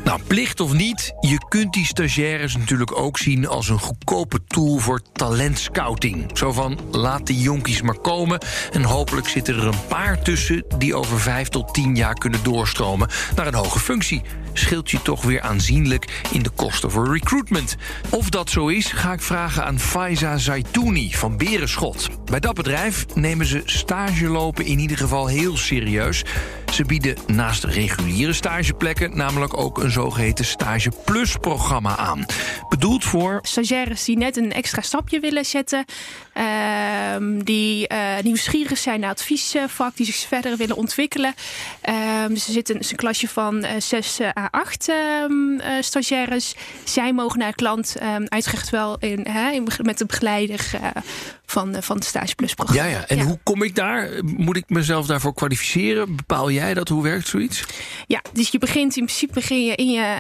Nou, 0.04 0.20
plicht 0.28 0.60
of 0.60 0.74
niet, 0.74 1.14
je 1.20 1.38
kunt 1.48 1.74
die 1.74 1.86
stagiaires 1.86 2.58
natuurlijk 2.58 3.00
ook 3.00 3.18
zien 3.18 3.48
als 3.48 3.70
een 3.70 3.80
goedkope 3.80 4.44
tool 4.48 4.78
voor 4.78 5.02
talentscouting. 5.14 6.38
Zo 6.38 6.52
van 6.52 6.80
laat 6.92 7.28
de 7.28 7.40
jonkies 7.40 7.82
maar 7.82 8.00
komen 8.00 8.40
en 8.72 8.84
hopelijk 8.84 9.28
zitten 9.28 9.56
er 9.56 9.68
een 9.68 9.88
paar 9.88 10.22
tussen 10.22 10.66
die 10.78 10.96
over 10.96 11.20
vijf 11.20 11.48
tot 11.48 11.74
tien 11.74 11.96
jaar 11.96 12.14
kunnen 12.14 12.44
doorstromen 12.44 13.10
naar 13.36 13.48
een 13.48 13.54
hoge 13.54 13.80
functie. 13.80 14.22
Scheelt 14.54 14.92
je 14.92 15.02
toch 15.02 15.24
weer 15.24 15.42
aanzienlijk 15.42 16.24
in 16.32 16.44
de 16.44 16.50
kosten 16.50 16.92
voor 16.92 17.12
recruitment. 17.12 17.76
Of 18.10 18.30
dat 18.30 18.50
zo 18.50 18.68
is, 18.68 18.86
ga 18.86 19.14
ik 19.14 19.22
vragen 19.22 19.66
aan 19.66 19.80
Faiza 19.80 20.38
Zaitouni 20.38 21.14
van 21.14 21.38
Berenschot. 21.38 22.10
Bij 22.26 22.40
dat 22.40 22.56
bedrijf 22.56 23.06
nemen 23.16 23.46
ze 23.46 23.62
stage 23.66 24.28
lopen 24.28 24.66
in 24.66 24.80
ieder 24.80 24.98
geval 24.98 25.28
heel 25.28 25.58
serieus. 25.58 26.24
Ze 26.77 26.86
bieden 26.86 27.17
naast 27.27 27.63
reguliere 27.63 28.34
stageplekken 28.34 29.17
namelijk 29.17 29.57
ook 29.57 29.77
een 29.77 29.91
zogeheten 29.91 30.46
Stage 30.46 30.91
Plus 31.05 31.36
programma 31.36 31.98
aan. 31.98 32.25
Bedoeld 32.69 33.03
voor 33.03 33.39
stagiaires 33.41 34.03
die 34.03 34.17
net 34.17 34.38
een 34.38 34.51
extra 34.51 34.81
stapje 34.81 35.19
willen 35.19 35.46
zetten, 35.46 35.86
uh, 36.38 36.43
die 37.43 37.88
uh, 37.91 37.98
nieuwsgierig 38.24 38.77
zijn 38.77 39.00
naar 39.00 39.10
adviesvak, 39.10 39.96
die 39.96 40.05
zich 40.05 40.15
verder 40.15 40.57
willen 40.57 40.75
ontwikkelen. 40.75 41.34
Uh, 41.89 42.25
dus 42.27 42.48
er 42.48 42.53
zit 42.53 42.69
een, 42.69 42.81
een 42.89 42.96
klasje 42.96 43.27
van 43.27 43.65
uh, 43.65 43.69
6 43.77 44.22
à 44.22 44.48
8 44.51 44.91
stagiaires. 45.79 46.55
Zij 46.84 47.13
mogen 47.13 47.39
naar 47.39 47.53
klant, 47.53 47.96
ehm, 47.96 48.24
uitgerecht 48.27 48.69
wel 48.69 48.98
in, 48.98 49.27
hè, 49.29 49.62
met 49.81 49.98
de 49.98 50.05
begeleider 50.05 50.69
eh, 50.74 51.01
van, 51.46 51.75
van 51.79 51.96
het 51.96 52.05
Stage 52.05 52.36
Plus 52.36 52.53
programma. 52.53 52.84
Ja, 52.84 52.89
ja. 52.89 53.07
en 53.07 53.17
ja. 53.17 53.24
hoe 53.24 53.39
kom 53.43 53.63
ik 53.63 53.75
daar? 53.75 54.10
Moet 54.24 54.57
ik 54.57 54.69
mezelf 54.69 55.05
daarvoor 55.05 55.34
kwalificeren? 55.34 56.15
Bepaal 56.15 56.51
jij 56.51 56.67
dat? 56.74 56.88
Hoe 56.88 57.04
werkt 57.04 57.28
zoiets? 57.28 57.64
Ja, 58.08 58.22
dus 58.34 58.50
je 58.50 58.58
begint 58.58 58.96
in 58.96 59.04
principe 59.06 59.34
begin 59.34 59.66
je 59.66 59.76
in 59.76 59.92
je 59.92 60.16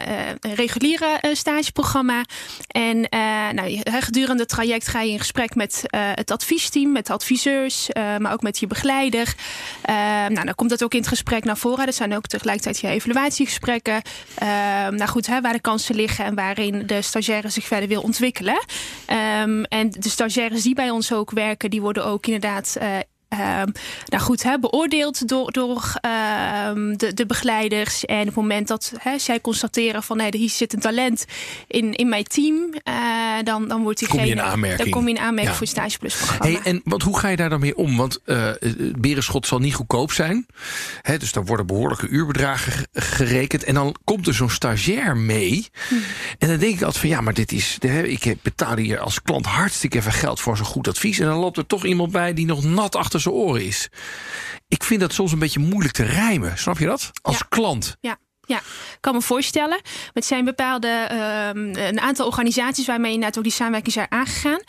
uh, 0.45 0.53
reguliere 0.53 1.21
uh, 1.21 1.33
stageprogramma. 1.33 2.25
En 2.67 2.97
uh, 2.97 3.49
nou, 3.51 3.81
gedurende 3.83 4.41
het 4.41 4.49
traject 4.49 4.87
ga 4.87 5.01
je 5.01 5.11
in 5.11 5.19
gesprek 5.19 5.55
met 5.55 5.83
het 5.89 6.31
adviesteam, 6.31 6.91
met 6.91 7.05
de 7.05 7.13
adviseurs, 7.13 7.89
maar 7.93 8.33
ook 8.33 8.41
met 8.41 8.59
je 8.59 8.67
begeleider. 8.67 9.35
nou, 10.27 10.45
dan 10.45 10.55
komt 10.55 10.69
dat 10.69 10.83
ook 10.83 10.93
in 10.93 10.99
het 10.99 11.07
gesprek 11.07 11.43
naar 11.43 11.57
voren. 11.57 11.85
Dat 11.85 11.95
zijn 11.95 12.15
ook 12.15 12.27
tegelijkertijd 12.27 12.79
je 12.79 12.87
evaluatiegesprekken. 12.87 14.01
nou 14.89 15.07
goed, 15.07 15.27
hè, 15.27 15.41
waar 15.41 15.53
de 15.53 15.61
kansen 15.61 15.95
liggen 15.95 16.25
en 16.25 16.35
waarin 16.35 16.83
de 16.85 17.01
stagiaire 17.01 17.49
zich 17.49 17.65
verder 17.65 17.87
wil 17.89 18.01
ontwikkelen. 18.01 18.65
Um, 19.43 19.63
en 19.63 19.89
de 19.89 20.09
stagiaires 20.09 20.63
die 20.63 20.75
bij 20.75 20.89
ons 20.89 21.13
ook 21.13 21.31
werken, 21.31 21.69
die 21.69 21.81
worden 21.81 22.05
ook 22.05 22.25
inderdaad 22.25 22.77
nou 24.05 24.23
goed, 24.23 24.43
hè, 24.43 24.59
beoordeeld 24.59 25.27
door, 25.27 25.51
door 25.51 25.93
uh, 26.05 26.69
de, 26.95 27.13
de 27.13 27.25
begeleiders. 27.25 28.05
En 28.05 28.19
op 28.19 28.25
het 28.25 28.35
moment 28.35 28.67
dat 28.67 28.93
hè, 28.97 29.19
zij 29.19 29.41
constateren 29.41 30.03
van 30.03 30.17
nee, 30.17 30.29
hier 30.37 30.49
zit 30.49 30.73
een 30.73 30.79
talent 30.79 31.25
in, 31.67 31.93
in 31.93 32.09
mijn 32.09 32.23
team, 32.23 32.55
uh, 32.55 32.93
dan, 33.43 33.67
dan 33.67 33.83
wordt 33.83 33.99
diegene. 33.99 34.19
Kom 34.19 34.29
je 34.29 34.35
in 34.35 34.41
aanmerking. 34.41 34.81
Dan 34.81 34.89
kom 34.89 35.07
je 35.07 35.15
in 35.15 35.19
aanmerking 35.19 35.49
ja. 35.49 35.57
voor 35.57 35.67
Stage 35.67 35.97
Plus 35.97 36.15
programma. 36.15 36.45
Hey, 36.45 36.59
en 36.63 36.81
wat, 36.83 37.01
hoe 37.01 37.19
ga 37.19 37.27
je 37.27 37.35
daar 37.35 37.49
dan 37.49 37.59
mee 37.59 37.77
om? 37.77 37.97
Want 37.97 38.21
Berenschot 38.97 39.47
zal 39.47 39.59
niet 39.59 39.75
goedkoop 39.75 40.11
zijn. 40.11 40.45
Hè, 41.01 41.17
dus 41.17 41.31
daar 41.31 41.45
worden 41.45 41.67
behoorlijke 41.67 42.07
uurbedragen 42.07 42.87
gerekend. 42.93 43.63
En 43.63 43.73
dan 43.73 43.95
komt 44.03 44.27
er 44.27 44.33
zo'n 44.33 44.49
stagiair 44.49 45.17
mee. 45.17 45.67
Hm. 45.87 45.95
En 46.37 46.47
dan 46.47 46.57
denk 46.57 46.75
ik 46.75 46.81
altijd 46.81 46.97
van 46.97 47.09
ja, 47.09 47.21
maar 47.21 47.33
dit 47.33 47.51
is. 47.51 47.77
Ik 48.03 48.35
betaal 48.41 48.75
hier 48.77 48.99
als 48.99 49.21
klant 49.21 49.45
hartstikke 49.45 49.97
even 49.97 50.11
geld 50.11 50.39
voor 50.39 50.57
zo'n 50.57 50.65
goed 50.65 50.87
advies. 50.87 51.19
En 51.19 51.25
dan 51.25 51.37
loopt 51.37 51.57
er 51.57 51.65
toch 51.65 51.85
iemand 51.85 52.11
bij 52.11 52.33
die 52.33 52.45
nog 52.45 52.63
nat 52.63 52.95
achter 52.95 53.16
zijn 53.19 53.35
oren 53.35 53.65
is. 53.65 53.89
Ik 54.67 54.83
vind 54.83 54.99
dat 54.99 55.13
soms 55.13 55.31
een 55.31 55.39
beetje 55.39 55.59
moeilijk 55.59 55.93
te 55.93 56.03
rijmen. 56.03 56.57
Snap 56.57 56.77
je 56.77 56.85
dat? 56.85 57.11
Als 57.21 57.37
ja. 57.37 57.45
klant. 57.49 57.97
Ja. 58.01 58.17
Ja, 58.47 58.57
ik 58.57 58.97
kan 58.99 59.13
me 59.13 59.21
voorstellen. 59.21 59.81
Het 60.13 60.25
zijn 60.25 60.45
bepaalde, 60.45 61.09
um, 61.55 61.75
een 61.75 61.99
aantal 61.99 62.25
organisaties 62.25 62.85
waarmee 62.85 63.11
inderdaad 63.11 63.37
ook 63.37 63.43
die 63.43 63.53
samenwerking 63.53 63.93
zijn 63.93 64.07
aangegaan. 64.09 64.59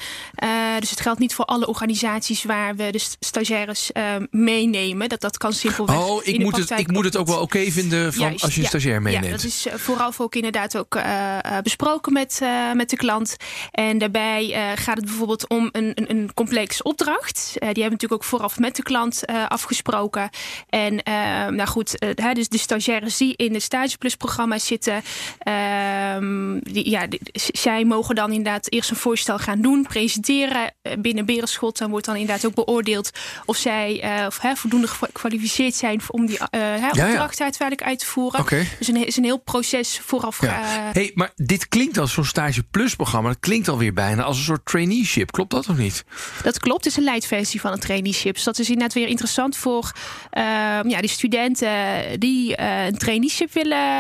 Uh, 0.44 0.50
dus 0.78 0.90
het 0.90 1.00
geldt 1.00 1.20
niet 1.20 1.34
voor 1.34 1.44
alle 1.44 1.66
organisaties 1.66 2.44
waar 2.44 2.76
we 2.76 2.90
de 2.90 3.00
stagiaires 3.20 3.90
uh, 3.92 4.04
meenemen. 4.30 5.08
Dat, 5.08 5.20
dat 5.20 5.36
kan 5.36 5.52
simpelweg. 5.52 5.96
Oh, 5.96 6.26
ik, 6.26 6.38
moet 6.38 6.56
het, 6.56 6.70
ik 6.70 6.90
moet 6.90 7.04
het 7.04 7.16
ook 7.16 7.26
wel 7.26 7.40
oké 7.40 7.44
okay 7.44 7.72
vinden 7.72 8.12
van 8.12 8.22
Juist, 8.22 8.42
als 8.42 8.52
je 8.52 8.56
een 8.56 8.62
ja, 8.62 8.68
stagiair 8.68 9.02
meeneemt. 9.02 9.24
Ja, 9.24 9.30
dat 9.30 9.44
is 9.44 9.66
vooral 9.74 10.12
ook 10.18 10.34
inderdaad 10.34 10.76
ook 10.76 10.94
uh, 10.94 11.38
besproken 11.62 12.12
met, 12.12 12.40
met 12.74 12.90
de 12.90 12.96
klant. 12.96 13.36
En 13.70 13.98
daarbij 13.98 14.74
gaat 14.74 14.96
het 14.96 15.04
bijvoorbeeld 15.04 15.48
om 15.48 15.68
een, 15.72 15.92
een, 15.94 16.10
een 16.10 16.34
complexe 16.34 16.82
opdracht. 16.82 17.50
die 17.52 17.60
hebben 17.60 17.74
we 17.74 17.90
natuurlijk 17.90 18.22
ook 18.22 18.24
vooraf 18.24 18.58
met 18.58 18.76
de 18.76 18.82
klant 18.82 19.22
afgesproken. 19.48 20.30
En 20.68 20.94
nou 21.54 21.66
goed, 21.66 21.98
dus 22.32 22.48
de 22.48 22.58
stagiaires 22.58 23.16
die 23.16 23.36
in 23.36 23.52
de 23.52 23.60
stageplus-programma 23.68 24.58
zitten. 24.58 25.02
Um, 26.16 26.60
die, 26.62 26.90
ja, 26.90 27.06
die, 27.06 27.20
zij 27.52 27.84
mogen 27.84 28.14
dan 28.14 28.32
inderdaad 28.32 28.72
eerst 28.72 28.90
een 28.90 28.96
voorstel 28.96 29.38
gaan 29.38 29.60
doen, 29.60 29.82
presenteren 29.82 30.74
binnen 30.98 31.24
Berenschot. 31.24 31.78
Dan 31.78 31.90
wordt 31.90 32.06
dan 32.06 32.16
inderdaad 32.16 32.46
ook 32.46 32.54
beoordeeld 32.54 33.10
of 33.44 33.56
zij 33.56 34.18
uh, 34.20 34.26
of, 34.26 34.38
hè, 34.40 34.56
voldoende 34.56 34.86
gekwalificeerd 34.86 35.74
zijn 35.74 36.00
om 36.10 36.26
die 36.26 36.36
uh, 36.36 36.46
hè, 36.50 36.88
opdracht 36.88 37.38
ja, 37.38 37.44
uiteindelijk 37.44 37.82
uit 37.82 37.98
te 37.98 38.06
voeren. 38.06 38.40
Okay. 38.40 38.68
Dus 38.78 38.88
een, 38.88 39.06
is 39.06 39.16
een 39.16 39.24
heel 39.24 39.38
proces 39.38 40.00
vooraf. 40.04 40.40
Ja. 40.40 40.60
Uh, 40.60 40.92
hey, 40.92 41.10
maar 41.14 41.32
dit 41.36 41.68
klinkt 41.68 41.98
als 41.98 42.12
zo'n 42.12 42.24
stage 42.24 42.62
plus 42.62 42.94
programma. 42.94 43.28
Dat 43.28 43.40
klinkt 43.40 43.68
alweer 43.68 43.92
bijna 43.92 44.22
als 44.22 44.38
een 44.38 44.44
soort 44.44 44.66
traineeship. 44.66 45.30
Klopt 45.30 45.50
dat 45.50 45.68
of 45.68 45.76
niet? 45.76 46.04
Dat 46.42 46.58
klopt. 46.58 46.84
Het 46.84 46.92
is 46.92 46.98
een 46.98 47.04
leidversie 47.04 47.60
van 47.60 47.72
een 47.72 47.80
traineeship. 47.80 48.34
Dus 48.34 48.44
dat 48.44 48.58
is 48.58 48.68
inderdaad 48.68 48.94
weer 48.94 49.08
interessant 49.08 49.56
voor 49.56 49.92
ja, 50.88 51.00
die 51.00 51.10
studenten 51.10 51.70
die 52.20 52.60
een 52.60 52.98
traineeship 52.98 53.52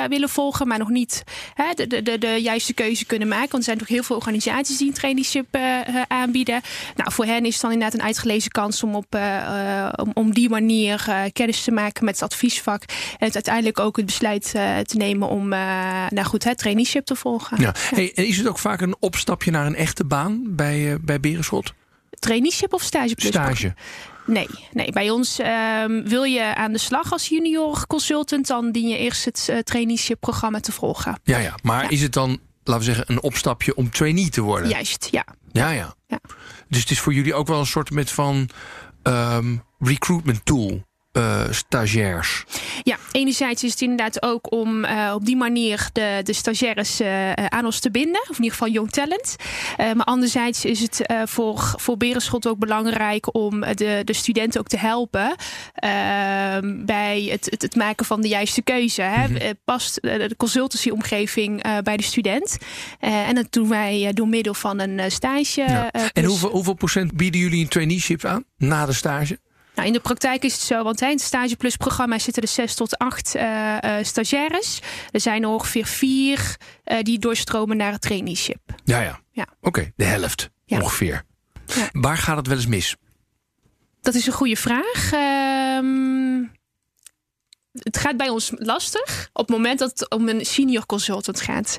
willen 0.08 0.28
volgen, 0.28 0.68
maar 0.68 0.78
nog 0.78 0.88
niet 0.88 1.24
hè, 1.54 1.64
de, 1.74 1.86
de, 1.86 2.02
de, 2.02 2.18
de, 2.18 2.42
juiste 2.42 2.72
keuze 2.72 3.04
kunnen 3.04 3.28
maken. 3.28 3.50
Want 3.50 3.58
er 3.58 3.62
zijn 3.62 3.78
toch 3.78 3.88
heel 3.88 4.02
veel 4.02 4.16
organisaties 4.16 4.78
die 4.78 4.88
een 4.88 4.94
traineeship 4.94 5.56
uh, 5.56 6.02
aanbieden. 6.08 6.60
Nou, 6.96 7.12
voor 7.12 7.24
hen 7.24 7.44
is 7.44 7.52
het 7.52 7.62
dan 7.62 7.72
inderdaad 7.72 7.98
een 8.00 8.06
uitgelezen 8.06 8.50
kans 8.50 8.82
om 8.82 8.94
op 8.94 9.14
uh, 9.14 9.88
om, 9.96 10.10
om 10.14 10.34
die 10.34 10.48
manier 10.48 11.06
kennis 11.32 11.64
te 11.64 11.70
maken 11.70 12.04
met 12.04 12.14
het 12.14 12.22
adviesvak. 12.22 12.82
En 13.18 13.26
het 13.26 13.34
uiteindelijk 13.34 13.80
ook 13.80 13.96
het 13.96 14.06
besluit 14.06 14.50
te 14.50 14.96
nemen 14.96 15.28
om 15.28 15.48
nou 15.48 16.24
goed, 16.24 16.44
het 16.44 16.58
traineeship 16.58 17.04
te 17.04 17.16
volgen. 17.16 17.60
Ja. 17.60 17.74
ja. 17.90 17.96
Hey, 17.96 18.12
en 18.14 18.26
is 18.26 18.36
het 18.36 18.46
ook 18.46 18.58
vaak 18.58 18.80
een 18.80 18.96
opstapje 19.00 19.50
naar 19.50 19.66
een 19.66 19.74
echte 19.74 20.04
baan 20.04 20.42
bij, 20.46 20.96
bij 21.00 21.20
Berenschot? 21.20 21.72
Traineeship 22.18 22.72
of 22.72 22.82
stage? 22.82 23.14
Stage. 23.16 23.74
Nee, 24.28 24.48
nee, 24.72 24.92
bij 24.92 25.10
ons 25.10 25.38
um, 25.38 26.08
wil 26.08 26.22
je 26.22 26.54
aan 26.54 26.72
de 26.72 26.78
slag 26.78 27.12
als 27.12 27.28
junior 27.28 27.86
consultant, 27.86 28.46
dan 28.46 28.70
dien 28.70 28.88
je 28.88 28.98
eerst 28.98 29.24
het 29.24 29.46
uh, 29.50 29.58
traineeship 29.58 30.20
programma 30.20 30.60
te 30.60 30.72
volgen. 30.72 31.20
Ja, 31.22 31.38
ja. 31.38 31.54
Maar 31.62 31.82
ja. 31.82 31.88
is 31.88 32.02
het 32.02 32.12
dan, 32.12 32.40
laten 32.64 32.86
we 32.86 32.94
zeggen, 32.94 33.04
een 33.14 33.22
opstapje 33.22 33.74
om 33.74 33.90
trainee 33.90 34.28
te 34.28 34.40
worden? 34.40 34.68
Juist, 34.68 35.08
ja. 35.10 35.24
Ja, 35.52 35.70
ja. 35.70 35.94
ja. 36.06 36.20
Dus 36.68 36.80
het 36.80 36.90
is 36.90 37.00
voor 37.00 37.14
jullie 37.14 37.34
ook 37.34 37.46
wel 37.46 37.58
een 37.58 37.66
soort 37.66 37.90
met 37.90 38.10
van 38.10 38.48
um, 39.02 39.62
recruitment 39.78 40.44
tool. 40.44 40.86
uh, 41.12 41.40
stagiairs? 41.50 42.44
Ja, 42.82 42.96
enerzijds 43.12 43.64
is 43.64 43.70
het 43.70 43.80
inderdaad 43.80 44.22
ook 44.22 44.52
om 44.52 44.84
uh, 44.84 45.12
op 45.14 45.24
die 45.24 45.36
manier 45.36 45.88
de, 45.92 46.20
de 46.22 46.32
stagiaires 46.32 47.00
uh, 47.00 47.32
aan 47.32 47.64
ons 47.64 47.80
te 47.80 47.90
binden. 47.90 48.20
Of 48.20 48.36
in 48.36 48.42
ieder 48.42 48.50
geval 48.50 48.68
young 48.68 48.90
talent. 48.90 49.36
maar 49.76 50.04
anderzijds 50.04 50.64
is 50.64 50.80
het 50.80 51.02
voor, 51.24 51.74
voor 51.76 51.96
Berenschot 51.96 52.46
ook 52.46 52.58
belangrijk 52.58 53.34
om 53.34 53.60
de, 53.60 54.02
de 54.04 54.12
studenten 54.12 54.60
ook 54.60 54.68
te 54.68 54.78
helpen. 54.78 55.34
Ehm, 55.74 56.84
bij 56.84 57.28
het, 57.30 57.44
het, 57.50 57.62
het, 57.62 57.76
maken 57.76 58.06
van 58.06 58.20
de 58.20 58.28
juiste 58.28 58.62
keuze. 58.62 59.02
Hè. 59.02 59.28
Mm-hmm. 59.28 59.52
Past 59.64 60.02
de 60.02 60.34
consultancyomgeving 60.36 61.82
bij 61.82 61.96
de 61.96 62.02
student. 62.02 62.56
en 63.00 63.34
dat 63.34 63.46
doen 63.50 63.68
wij 63.68 64.12
door 64.12 64.28
middel 64.28 64.54
van 64.54 64.80
een 64.80 65.10
stage. 65.10 65.60
Ja. 65.60 65.90
en 65.90 66.24
hoeveel, 66.24 66.50
hoeveel 66.50 66.74
procent 66.74 67.12
bieden 67.12 67.40
jullie 67.40 67.62
een 67.62 67.68
traineeship 67.68 68.24
aan 68.24 68.44
na 68.56 68.86
de 68.86 68.92
stage? 68.92 69.38
Nou, 69.78 69.90
in 69.90 69.96
de 69.96 70.02
praktijk 70.02 70.42
is 70.42 70.52
het 70.52 70.62
zo, 70.62 70.82
want 70.82 71.00
in 71.00 71.08
het 71.08 71.20
Stage 71.20 71.56
Plus 71.56 71.76
programma 71.76 72.18
zitten 72.18 72.42
er 72.42 72.48
zes 72.48 72.74
tot 72.74 72.98
acht 72.98 73.36
uh, 73.36 73.42
uh, 73.84 73.96
stagiaires. 74.02 74.80
Er 75.10 75.20
zijn 75.20 75.42
er 75.42 75.48
ongeveer 75.48 75.86
vier 75.86 76.56
uh, 76.84 76.98
die 77.02 77.18
doorstromen 77.18 77.76
naar 77.76 77.92
het 77.92 78.00
traineeship. 78.00 78.60
Ja, 78.84 79.00
ja. 79.00 79.20
ja. 79.30 79.42
Oké, 79.42 79.68
okay, 79.68 79.92
de 79.96 80.04
helft 80.04 80.50
ja. 80.64 80.80
ongeveer. 80.80 81.22
Ja. 81.66 81.88
Waar 81.92 82.16
gaat 82.16 82.36
het 82.36 82.46
wel 82.46 82.56
eens 82.56 82.66
mis? 82.66 82.96
Dat 84.00 84.14
is 84.14 84.26
een 84.26 84.32
goede 84.32 84.56
vraag. 84.56 85.12
Ehm, 85.12 86.17
het 87.72 87.98
gaat 87.98 88.16
bij 88.16 88.28
ons 88.28 88.52
lastig 88.54 89.28
op 89.32 89.46
het 89.46 89.56
moment 89.56 89.78
dat 89.78 89.90
het 89.90 90.10
om 90.10 90.28
een 90.28 90.46
senior 90.46 90.86
consultant 90.86 91.40
gaat. 91.40 91.78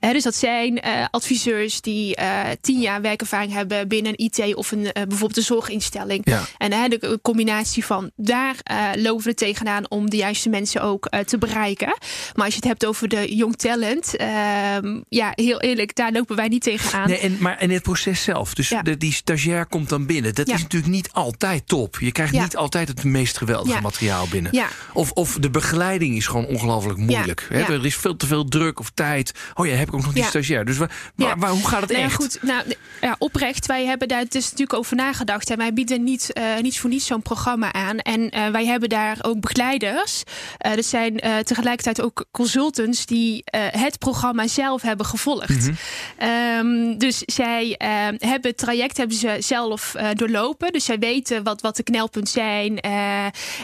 dus 0.00 0.22
dat 0.22 0.34
zijn 0.34 0.86
uh, 0.86 1.04
adviseurs 1.10 1.80
die 1.80 2.20
uh, 2.20 2.40
tien 2.60 2.80
jaar 2.80 3.00
werkervaring 3.00 3.52
hebben 3.52 3.88
binnen 3.88 4.12
een 4.16 4.30
IT 4.32 4.54
of 4.54 4.70
een, 4.70 4.84
uh, 4.84 4.90
bijvoorbeeld 4.92 5.36
een 5.36 5.42
zorginstelling. 5.42 6.20
Ja. 6.24 6.44
En 6.58 6.90
de 6.90 7.18
combinatie 7.22 7.84
van 7.84 8.10
daar 8.16 8.56
lopen 8.94 9.24
we 9.24 9.34
tegenaan 9.34 9.90
om 9.90 10.10
de 10.10 10.16
juiste 10.16 10.48
mensen 10.48 10.82
ook 10.82 11.08
te 11.26 11.38
bereiken. 11.38 11.96
Maar 12.34 12.44
als 12.44 12.54
je 12.54 12.60
het 12.60 12.68
hebt 12.68 12.86
over 12.86 13.08
de 13.08 13.36
young 13.36 13.56
talent, 13.56 14.16
ehm, 14.16 15.00
ja, 15.08 15.32
heel 15.34 15.60
eerlijk, 15.60 15.94
daar 15.94 16.12
lopen 16.12 16.36
wij 16.36 16.48
niet 16.48 16.62
tegenaan. 16.62 17.08
Nee, 17.08 17.18
en, 17.18 17.36
maar 17.40 17.62
in 17.62 17.70
het 17.70 17.82
proces 17.82 18.22
zelf, 18.22 18.54
dus 18.54 18.68
ja. 18.68 18.82
de, 18.82 18.96
die 18.96 19.12
stagiair 19.12 19.66
komt 19.66 19.88
dan 19.88 20.06
binnen. 20.06 20.34
Dat 20.34 20.48
ja. 20.48 20.54
is 20.54 20.62
natuurlijk 20.62 20.92
niet 20.92 21.12
altijd 21.12 21.66
top. 21.66 21.96
Je 22.00 22.12
krijgt 22.12 22.32
niet 22.32 22.56
altijd 22.56 22.88
het 22.88 23.04
meest 23.04 23.38
geweldige 23.38 23.80
materiaal 23.80 24.26
binnen. 24.28 24.52
Of, 24.92 25.10
of 25.10 25.27
de 25.34 25.50
begeleiding 25.50 26.16
is 26.16 26.26
gewoon 26.26 26.46
ongelooflijk 26.46 26.98
moeilijk. 26.98 27.46
Ja, 27.50 27.56
Er 27.56 27.86
is 27.86 27.96
veel 27.96 28.16
te 28.16 28.26
veel 28.26 28.44
druk 28.44 28.80
of 28.80 28.90
tijd. 28.94 29.32
Oh 29.54 29.66
ja, 29.66 29.74
heb 29.74 29.88
ik 29.88 29.94
ook 29.94 30.02
nog 30.02 30.12
die 30.12 30.24
stagiair. 30.24 30.64
Dus 30.64 30.76
waar, 30.76 30.90
waar, 31.38 31.50
hoe 31.50 31.68
gaat 31.68 31.80
het 31.80 31.90
nou, 31.90 32.02
echt? 32.02 32.14
Goed, 32.14 32.38
nou, 32.42 32.62
ja, 33.00 33.16
oprecht, 33.18 33.66
wij 33.66 33.84
hebben 33.84 34.08
daar 34.08 34.24
dus 34.28 34.44
natuurlijk 34.44 34.72
over 34.72 34.96
nagedacht. 34.96 35.50
En 35.50 35.56
wij 35.56 35.72
bieden 35.72 36.04
niet, 36.04 36.30
uh, 36.32 36.44
niet 36.62 36.80
voor 36.80 36.90
niets 36.90 37.06
zo'n 37.06 37.22
programma 37.22 37.72
aan. 37.72 37.98
En 37.98 38.20
uh, 38.20 38.48
wij 38.48 38.66
hebben 38.66 38.88
daar 38.88 39.18
ook 39.20 39.40
begeleiders. 39.40 40.22
Uh, 40.66 40.76
er 40.76 40.84
zijn 40.84 41.20
tegelijkertijd 41.44 42.02
ook 42.02 42.24
consultants 42.30 43.06
die 43.06 43.42
het 43.70 43.98
programma 43.98 44.46
zelf 44.46 44.82
hebben 44.82 45.06
gevolgd. 45.06 45.48
Mm 45.48 45.76
-hmm. 46.18 46.28
um, 46.28 46.98
dus 46.98 47.18
zij 47.18 47.74
hebben 48.18 48.50
het 48.50 48.56
traject 48.56 48.96
hebben 48.96 49.16
ze 49.16 49.36
zelf 49.38 49.94
doorlopen. 50.12 50.72
Dus 50.72 50.84
zij 50.84 50.98
weten 50.98 51.42
wat, 51.42 51.60
wat 51.60 51.76
de 51.76 51.82
knelpunten 51.82 52.32
zijn. 52.32 52.80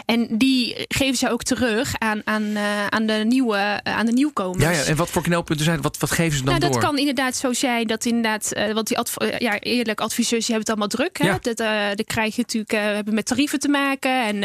en 0.05 0.27
die 0.29 0.85
geven 0.87 1.17
ze 1.17 1.29
ook 1.29 1.43
terug 1.43 1.54
aan, 1.97 2.21
aan, 2.23 2.43
uh, 2.43 2.87
aan, 2.87 3.05
de, 3.05 3.13
nieuwe, 3.13 3.57
uh, 3.57 3.97
aan 3.97 4.05
de 4.05 4.11
nieuwkomers. 4.11 4.63
Ja, 4.63 4.69
ja, 4.69 4.83
en 4.83 4.95
wat 4.95 5.09
voor 5.09 5.21
knelpunten 5.21 5.65
zijn 5.65 5.81
Wat, 5.81 5.97
wat 5.97 6.11
geven 6.11 6.37
ze 6.37 6.43
dan 6.43 6.59
nou, 6.59 6.59
door? 6.59 6.81
Dat 6.81 6.89
kan 6.89 6.99
inderdaad 6.99 7.35
zo 7.35 7.53
zijn 7.53 7.87
dat 7.87 8.05
inderdaad, 8.05 8.51
uh, 8.57 8.73
want 8.73 8.87
die 8.87 8.97
ja, 9.37 9.59
eerlijk 9.59 10.01
adviseurs 10.01 10.45
die 10.45 10.55
hebben 10.55 10.59
het 10.59 10.69
allemaal 10.69 10.87
druk. 10.87 11.17
Hè? 11.17 11.25
Ja. 11.25 11.39
Dat, 11.41 11.57
dan 11.97 12.05
krijg 12.05 12.35
je 12.35 12.41
natuurlijk, 12.41 12.71
hebben 12.71 13.13
met 13.13 13.25
tarieven 13.25 13.59
te 13.59 13.67
maken 13.67 14.25
en 14.25 14.39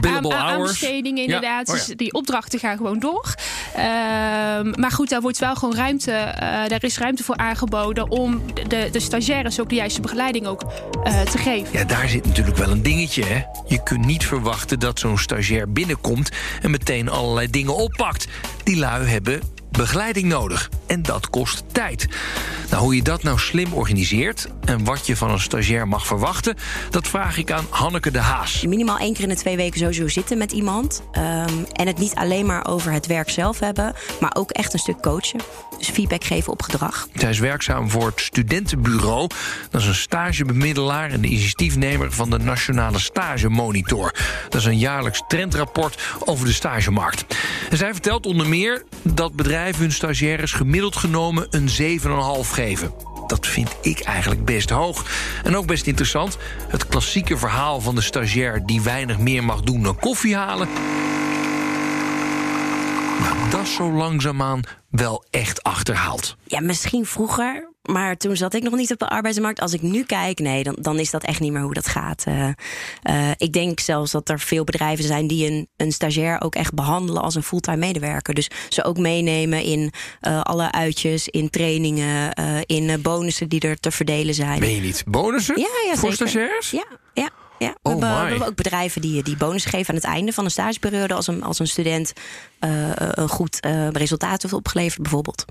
de 0.00 0.34
aanbestedingen 0.34 1.22
inderdaad. 1.22 1.66
Ja. 1.66 1.72
Oh, 1.72 1.78
dus 1.78 1.96
die 1.96 2.12
opdrachten 2.12 2.58
gaan 2.58 2.76
gewoon 2.76 2.98
door. 2.98 3.34
Ehm, 3.74 4.80
maar 4.80 4.90
goed, 4.90 5.08
daar 5.08 5.20
wordt 5.20 5.38
wel 5.38 5.54
gewoon 5.54 5.74
ruimte, 5.74 6.34
daar 6.68 6.84
is 6.84 6.98
ruimte 6.98 7.24
voor 7.24 7.36
aangeboden 7.36 8.10
om 8.10 8.42
de, 8.68 8.88
de 8.92 9.00
stagiaires 9.00 9.60
ook 9.60 9.68
de 9.68 9.74
juiste 9.74 10.00
begeleiding 10.00 10.46
ook 10.46 10.60
te 11.30 11.38
geven. 11.38 11.68
Ja, 11.72 11.84
daar 11.84 12.08
zit 12.08 12.26
natuurlijk 12.26 12.56
wel 12.56 12.70
een 12.70 12.82
dingetje. 12.82 13.24
Hè? 13.24 13.42
Je 13.66 13.82
kunt 13.82 14.06
niet 14.06 14.26
verwachten 14.26 14.78
dat 14.78 14.98
zo'n 14.98 15.18
stagiair 15.18 15.72
binnenkomt 15.72 16.09
en 16.62 16.70
meteen 16.70 17.08
allerlei 17.08 17.50
dingen 17.50 17.76
oppakt. 17.76 18.26
Die 18.64 18.76
lui 18.76 19.06
hebben 19.06 19.40
begeleiding 19.70 20.28
nodig. 20.28 20.70
En 20.86 21.02
dat 21.02 21.30
kost 21.30 21.62
tijd. 21.72 22.06
Nou, 22.70 22.82
hoe 22.82 22.96
je 22.96 23.02
dat 23.02 23.22
nou 23.22 23.38
slim 23.38 23.72
organiseert 23.72 24.48
en 24.64 24.84
wat 24.84 25.06
je 25.06 25.16
van 25.16 25.30
een 25.30 25.40
stagiair 25.40 25.88
mag 25.88 26.06
verwachten, 26.06 26.56
dat 26.90 27.08
vraag 27.08 27.36
ik 27.36 27.50
aan 27.50 27.66
Hanneke 27.70 28.10
de 28.10 28.18
Haas. 28.18 28.62
Minimaal 28.66 28.98
één 28.98 29.14
keer 29.14 29.22
in 29.22 29.28
de 29.28 29.36
twee 29.36 29.56
weken 29.56 29.78
sowieso 29.78 30.08
zitten 30.08 30.38
met 30.38 30.52
iemand. 30.52 31.02
Um, 31.12 31.66
en 31.72 31.86
het 31.86 31.98
niet 31.98 32.14
alleen 32.14 32.46
maar 32.46 32.66
over 32.66 32.92
het 32.92 33.06
werk 33.06 33.30
zelf 33.30 33.58
hebben, 33.58 33.94
maar 34.20 34.34
ook 34.36 34.50
echt 34.50 34.72
een 34.72 34.78
stuk 34.78 35.00
coachen. 35.00 35.40
Dus 35.78 35.88
feedback 35.88 36.24
geven 36.24 36.52
op 36.52 36.62
gedrag. 36.62 37.08
Zij 37.14 37.30
is 37.30 37.38
werkzaam 37.38 37.90
voor 37.90 38.06
het 38.06 38.20
Studentenbureau. 38.20 39.28
Dat 39.70 39.80
is 39.80 39.86
een 39.86 39.94
stagebemiddelaar 39.94 41.10
en 41.10 41.20
de 41.20 41.28
initiatiefnemer 41.28 42.12
van 42.12 42.30
de 42.30 42.38
Nationale 42.38 42.98
Stagemonitor. 42.98 44.14
Dat 44.48 44.60
is 44.60 44.66
een 44.66 44.78
jaarlijks 44.78 45.22
trendrapport 45.28 46.02
over 46.18 46.46
de 46.46 46.52
stagemarkt. 46.52 47.24
En 47.70 47.76
zij 47.76 47.92
vertelt 47.92 48.26
onder 48.26 48.48
meer 48.48 48.84
dat 49.02 49.32
bedrijven 49.32 49.82
hun 49.82 49.92
stagiaires 49.92 50.52
gemiddeld 50.52 50.96
genomen 50.96 51.46
een 51.50 51.68
7,5 51.68 51.74
geven. 51.76 52.59
Dat 53.26 53.46
vind 53.46 53.76
ik 53.82 54.00
eigenlijk 54.00 54.44
best 54.44 54.70
hoog. 54.70 55.04
En 55.44 55.56
ook 55.56 55.66
best 55.66 55.86
interessant. 55.86 56.38
Het 56.68 56.86
klassieke 56.86 57.36
verhaal 57.36 57.80
van 57.80 57.94
de 57.94 58.00
stagiair 58.00 58.66
die 58.66 58.80
weinig 58.80 59.18
meer 59.18 59.44
mag 59.44 59.60
doen 59.60 59.82
dan 59.82 59.98
koffie 59.98 60.36
halen. 60.36 60.68
Dat 63.50 63.62
is 63.62 63.74
zo 63.74 63.92
langzaamaan 63.92 64.62
wel 64.90 65.24
echt 65.30 65.62
achterhaald. 65.62 66.36
Ja, 66.44 66.60
misschien 66.60 67.06
vroeger. 67.06 67.68
Maar 67.82 68.16
toen 68.16 68.36
zat 68.36 68.54
ik 68.54 68.62
nog 68.62 68.74
niet 68.74 68.92
op 68.92 68.98
de 68.98 69.08
arbeidsmarkt. 69.08 69.60
Als 69.60 69.72
ik 69.72 69.82
nu 69.82 70.04
kijk, 70.04 70.38
nee, 70.38 70.62
dan, 70.62 70.76
dan 70.80 70.98
is 70.98 71.10
dat 71.10 71.24
echt 71.24 71.40
niet 71.40 71.52
meer 71.52 71.62
hoe 71.62 71.74
dat 71.74 71.86
gaat. 71.86 72.24
Uh, 72.28 72.48
uh, 73.10 73.30
ik 73.36 73.52
denk 73.52 73.80
zelfs 73.80 74.10
dat 74.10 74.28
er 74.28 74.40
veel 74.40 74.64
bedrijven 74.64 75.04
zijn 75.04 75.26
die 75.26 75.50
een, 75.50 75.68
een 75.76 75.92
stagiair 75.92 76.40
ook 76.40 76.54
echt 76.54 76.74
behandelen 76.74 77.22
als 77.22 77.34
een 77.34 77.42
fulltime 77.42 77.76
medewerker. 77.76 78.34
Dus 78.34 78.50
ze 78.68 78.84
ook 78.84 78.98
meenemen 78.98 79.62
in 79.62 79.92
uh, 80.28 80.40
alle 80.40 80.72
uitjes, 80.72 81.28
in 81.28 81.50
trainingen, 81.50 82.32
in 82.66 83.02
bonussen 83.02 83.48
die 83.48 83.60
er 83.60 83.80
te 83.80 83.90
verdelen 83.90 84.34
zijn. 84.34 84.60
Ben 84.60 84.74
je 84.74 84.80
niet? 84.80 85.04
Bonussen? 85.06 85.58
Ja, 85.58 85.68
ja 85.86 85.96
Voor 85.96 86.12
zeker. 86.12 86.28
stagiairs? 86.28 86.70
Ja, 86.70 86.86
ja. 87.14 87.30
Ja, 87.60 87.74
we, 87.82 87.90
oh 87.90 87.90
hebben, 87.90 88.08
we, 88.08 88.28
hebben, 88.30 88.46
ook 88.46 88.54
bedrijven 88.54 89.00
die, 89.00 89.22
die 89.22 89.36
bonus 89.36 89.64
geven 89.64 89.88
aan 89.88 89.94
het 89.94 90.04
einde 90.04 90.32
van 90.32 90.44
een 90.44 90.50
stageperiode. 90.50 91.14
Als 91.14 91.26
een, 91.26 91.42
als 91.42 91.58
een 91.58 91.66
student 91.66 92.12
uh, 92.60 92.90
een 92.94 93.28
goed 93.28 93.66
uh, 93.66 93.88
resultaat 93.88 94.42
heeft 94.42 94.54
opgeleverd, 94.54 95.02
bijvoorbeeld. 95.02 95.44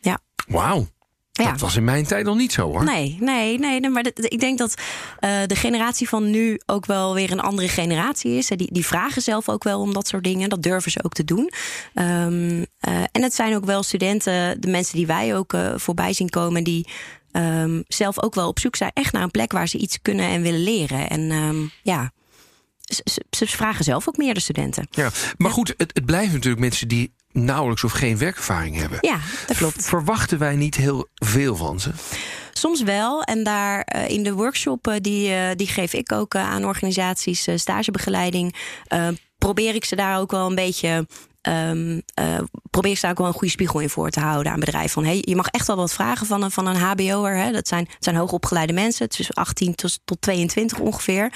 Ja. 0.00 0.18
Wauw. 0.46 0.86
Ja. 1.32 1.50
Dat 1.50 1.60
was 1.60 1.76
in 1.76 1.84
mijn 1.84 2.06
tijd 2.06 2.24
nog 2.24 2.36
niet 2.36 2.52
zo 2.52 2.70
hoor. 2.70 2.84
Nee, 2.84 3.16
nee, 3.20 3.58
nee. 3.58 3.80
nee 3.80 3.90
maar 3.90 4.06
ik 4.14 4.40
denk 4.40 4.58
dat 4.58 4.74
uh, 5.20 5.30
de 5.46 5.56
generatie 5.56 6.08
van 6.08 6.30
nu 6.30 6.60
ook 6.66 6.86
wel 6.86 7.14
weer 7.14 7.32
een 7.32 7.40
andere 7.40 7.68
generatie 7.68 8.32
is. 8.32 8.46
Die, 8.46 8.72
die 8.72 8.86
vragen 8.86 9.22
zelf 9.22 9.48
ook 9.48 9.64
wel 9.64 9.80
om 9.80 9.92
dat 9.92 10.08
soort 10.08 10.24
dingen. 10.24 10.48
Dat 10.48 10.62
durven 10.62 10.90
ze 10.90 11.04
ook 11.04 11.12
te 11.12 11.24
doen. 11.24 11.50
Um, 11.94 12.58
uh, 12.58 12.66
en 13.12 13.22
het 13.22 13.34
zijn 13.34 13.54
ook 13.54 13.64
wel 13.64 13.82
studenten, 13.82 14.60
de 14.60 14.68
mensen 14.68 14.96
die 14.96 15.06
wij 15.06 15.36
ook 15.36 15.52
uh, 15.52 15.72
voorbij 15.76 16.12
zien 16.12 16.28
komen, 16.28 16.64
die 16.64 16.88
um, 17.32 17.84
zelf 17.88 18.22
ook 18.22 18.34
wel 18.34 18.48
op 18.48 18.58
zoek 18.58 18.76
zijn 18.76 18.90
echt 18.94 19.12
naar 19.12 19.22
een 19.22 19.30
plek 19.30 19.52
waar 19.52 19.68
ze 19.68 19.78
iets 19.78 19.98
kunnen 20.02 20.26
en 20.26 20.42
willen 20.42 20.62
leren. 20.62 21.10
En 21.10 21.30
um, 21.30 21.70
ja. 21.82 22.12
Ze, 22.80 23.22
ze, 23.30 23.46
vragen 23.46 23.84
zelf 23.84 24.08
ook 24.08 24.16
meer 24.16 24.34
de 24.34 24.40
studenten. 24.40 24.88
Ja, 24.90 25.10
maar 25.36 25.50
goed, 25.50 25.74
het, 25.76 25.90
het 25.94 26.04
blijven 26.04 26.34
natuurlijk 26.34 26.62
mensen 26.62 26.88
die 26.88 27.12
nauwelijks 27.32 27.84
of 27.84 27.92
geen 27.92 28.18
werkervaring 28.18 28.76
hebben. 28.76 28.98
Ja, 29.00 29.18
dat 29.46 29.56
klopt. 29.56 29.84
Verwachten 29.84 30.38
wij 30.38 30.56
niet 30.56 30.74
heel 30.74 31.08
veel 31.14 31.56
van 31.56 31.80
ze? 31.80 31.90
Soms 32.52 32.82
wel. 32.82 33.22
En 33.22 33.42
daar 33.42 33.88
uh, 33.96 34.08
in 34.08 34.22
de 34.22 34.32
workshop 34.32 34.88
uh, 34.88 34.94
die, 35.00 35.30
uh, 35.30 35.48
die 35.56 35.66
geef 35.66 35.92
ik 35.92 36.12
ook 36.12 36.34
aan 36.34 36.64
organisaties, 36.64 37.48
stagebegeleiding. 37.54 38.54
probeer 39.38 39.74
ik 39.74 39.84
ze 39.84 39.96
daar 39.96 40.18
ook 40.18 40.30
wel 40.30 40.46
een 40.46 40.54
beetje 40.54 41.06
Um, 41.42 42.02
uh, 42.20 42.38
probeer 42.70 42.92
ik 42.92 43.00
daar 43.00 43.10
ook 43.10 43.18
wel 43.18 43.26
een 43.26 43.32
goede 43.32 43.50
spiegel 43.50 43.80
in 43.80 43.90
voor 43.90 44.10
te 44.10 44.20
houden 44.20 44.52
aan 44.52 44.60
bedrijven. 44.60 44.90
Van, 44.90 45.04
hey, 45.04 45.18
je 45.20 45.36
mag 45.36 45.46
echt 45.48 45.66
wel 45.66 45.76
wat 45.76 45.92
vragen 45.92 46.26
van 46.26 46.42
een, 46.42 46.50
van 46.50 46.66
een 46.66 46.76
HBO'er. 46.76 47.52
Dat 47.52 47.68
zijn, 47.68 47.88
zijn 47.98 48.16
hoogopgeleide 48.16 48.72
mensen, 48.72 49.08
tussen 49.08 49.34
18 49.34 49.74
tot, 49.74 50.00
tot 50.04 50.20
22 50.20 50.78
ongeveer. 50.78 51.32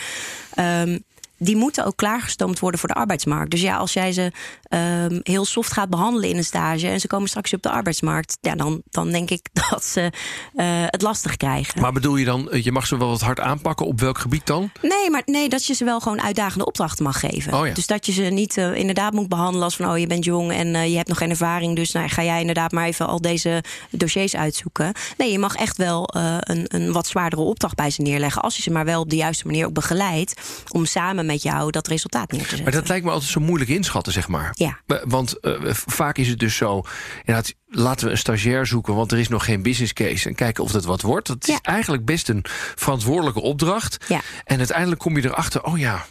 Um, 0.58 1.04
die 1.42 1.56
moeten 1.56 1.84
ook 1.84 1.96
klaargestoomd 1.96 2.58
worden 2.58 2.80
voor 2.80 2.88
de 2.88 2.94
arbeidsmarkt. 2.94 3.50
Dus 3.50 3.60
ja, 3.60 3.76
als 3.76 3.92
jij 3.92 4.12
ze 4.12 4.32
um, 4.68 5.20
heel 5.22 5.44
soft 5.44 5.72
gaat 5.72 5.88
behandelen 5.88 6.28
in 6.28 6.36
een 6.36 6.44
stage 6.44 6.88
en 6.88 7.00
ze 7.00 7.06
komen 7.06 7.28
straks 7.28 7.54
op 7.54 7.62
de 7.62 7.70
arbeidsmarkt, 7.70 8.38
ja, 8.40 8.54
dan, 8.54 8.82
dan 8.90 9.10
denk 9.10 9.30
ik 9.30 9.48
dat 9.70 9.84
ze 9.84 10.00
uh, 10.00 10.64
het 10.86 11.02
lastig 11.02 11.36
krijgen. 11.36 11.80
Maar 11.80 11.92
bedoel 11.92 12.16
je 12.16 12.24
dan, 12.24 12.48
je 12.50 12.72
mag 12.72 12.86
ze 12.86 12.98
wel 12.98 13.08
wat 13.08 13.20
hard 13.20 13.40
aanpakken? 13.40 13.86
Op 13.86 14.00
welk 14.00 14.18
gebied 14.18 14.46
dan? 14.46 14.70
Nee, 14.82 15.10
maar 15.10 15.22
nee, 15.24 15.48
dat 15.48 15.66
je 15.66 15.74
ze 15.74 15.84
wel 15.84 16.00
gewoon 16.00 16.22
uitdagende 16.22 16.64
opdrachten 16.64 17.04
mag 17.04 17.20
geven. 17.20 17.54
Oh 17.54 17.66
ja. 17.66 17.74
Dus 17.74 17.86
dat 17.86 18.06
je 18.06 18.12
ze 18.12 18.22
niet 18.22 18.56
uh, 18.56 18.74
inderdaad 18.74 19.12
moet 19.12 19.28
behandelen 19.28 19.64
als 19.64 19.76
van, 19.76 19.90
oh, 19.90 19.98
je 19.98 20.06
bent 20.06 20.24
jong 20.24 20.52
en 20.52 20.66
uh, 20.74 20.88
je 20.88 20.96
hebt 20.96 21.08
nog 21.08 21.18
geen 21.18 21.30
ervaring, 21.30 21.76
dus 21.76 21.92
nou, 21.92 22.08
ga 22.08 22.22
jij 22.24 22.40
inderdaad 22.40 22.72
maar 22.72 22.86
even 22.86 23.06
al 23.06 23.20
deze 23.20 23.64
dossiers 23.90 24.36
uitzoeken. 24.36 24.92
Nee, 25.16 25.32
je 25.32 25.38
mag 25.38 25.54
echt 25.54 25.76
wel 25.76 26.08
een, 26.12 26.64
een 26.68 26.92
wat 26.92 27.06
zwaardere 27.06 27.42
opdracht 27.42 27.74
bij 27.74 27.90
ze 27.90 28.02
neerleggen, 28.02 28.42
als 28.42 28.56
je 28.56 28.62
ze 28.62 28.70
maar 28.70 28.84
wel 28.84 29.00
op 29.00 29.10
de 29.10 29.16
juiste 29.16 29.46
manier 29.46 29.66
ook 29.66 29.74
begeleidt, 29.74 30.40
om 30.68 30.84
samen 30.84 31.26
met 31.26 31.31
met 31.32 31.42
jou 31.42 31.70
dat 31.70 31.86
resultaat 31.86 32.30
neer 32.30 32.40
te 32.42 32.46
zetten. 32.46 32.64
Maar 32.64 32.72
dat 32.72 32.88
lijkt 32.88 33.04
me 33.04 33.10
altijd 33.10 33.30
zo 33.30 33.40
moeilijk 33.40 33.70
inschatten, 33.70 34.12
zeg 34.12 34.28
maar. 34.28 34.50
Ja. 34.54 34.80
Want 35.04 35.40
eh, 35.40 35.52
vaak 35.72 36.18
is 36.18 36.28
het 36.28 36.38
dus 36.38 36.56
zo... 36.56 36.82
Inderdaad, 37.18 37.54
laten 37.68 38.04
we 38.06 38.10
een 38.12 38.18
stagiair 38.18 38.66
zoeken, 38.66 38.94
want 38.94 39.12
er 39.12 39.18
is 39.18 39.28
nog 39.28 39.44
geen 39.44 39.62
business 39.62 39.92
case... 39.92 40.28
en 40.28 40.34
kijken 40.34 40.64
of 40.64 40.72
dat 40.72 40.84
wat 40.84 41.00
wordt. 41.02 41.26
Dat 41.26 41.48
is 41.48 41.58
eigenlijk 41.62 42.04
best 42.04 42.28
een 42.28 42.44
verantwoordelijke 42.74 43.40
opdracht. 43.40 44.04
Ja. 44.08 44.20
En 44.44 44.58
uiteindelijk 44.58 45.00
kom 45.00 45.16
je 45.16 45.24
erachter, 45.24 45.62
oh 45.64 45.78
ja... 45.78 46.06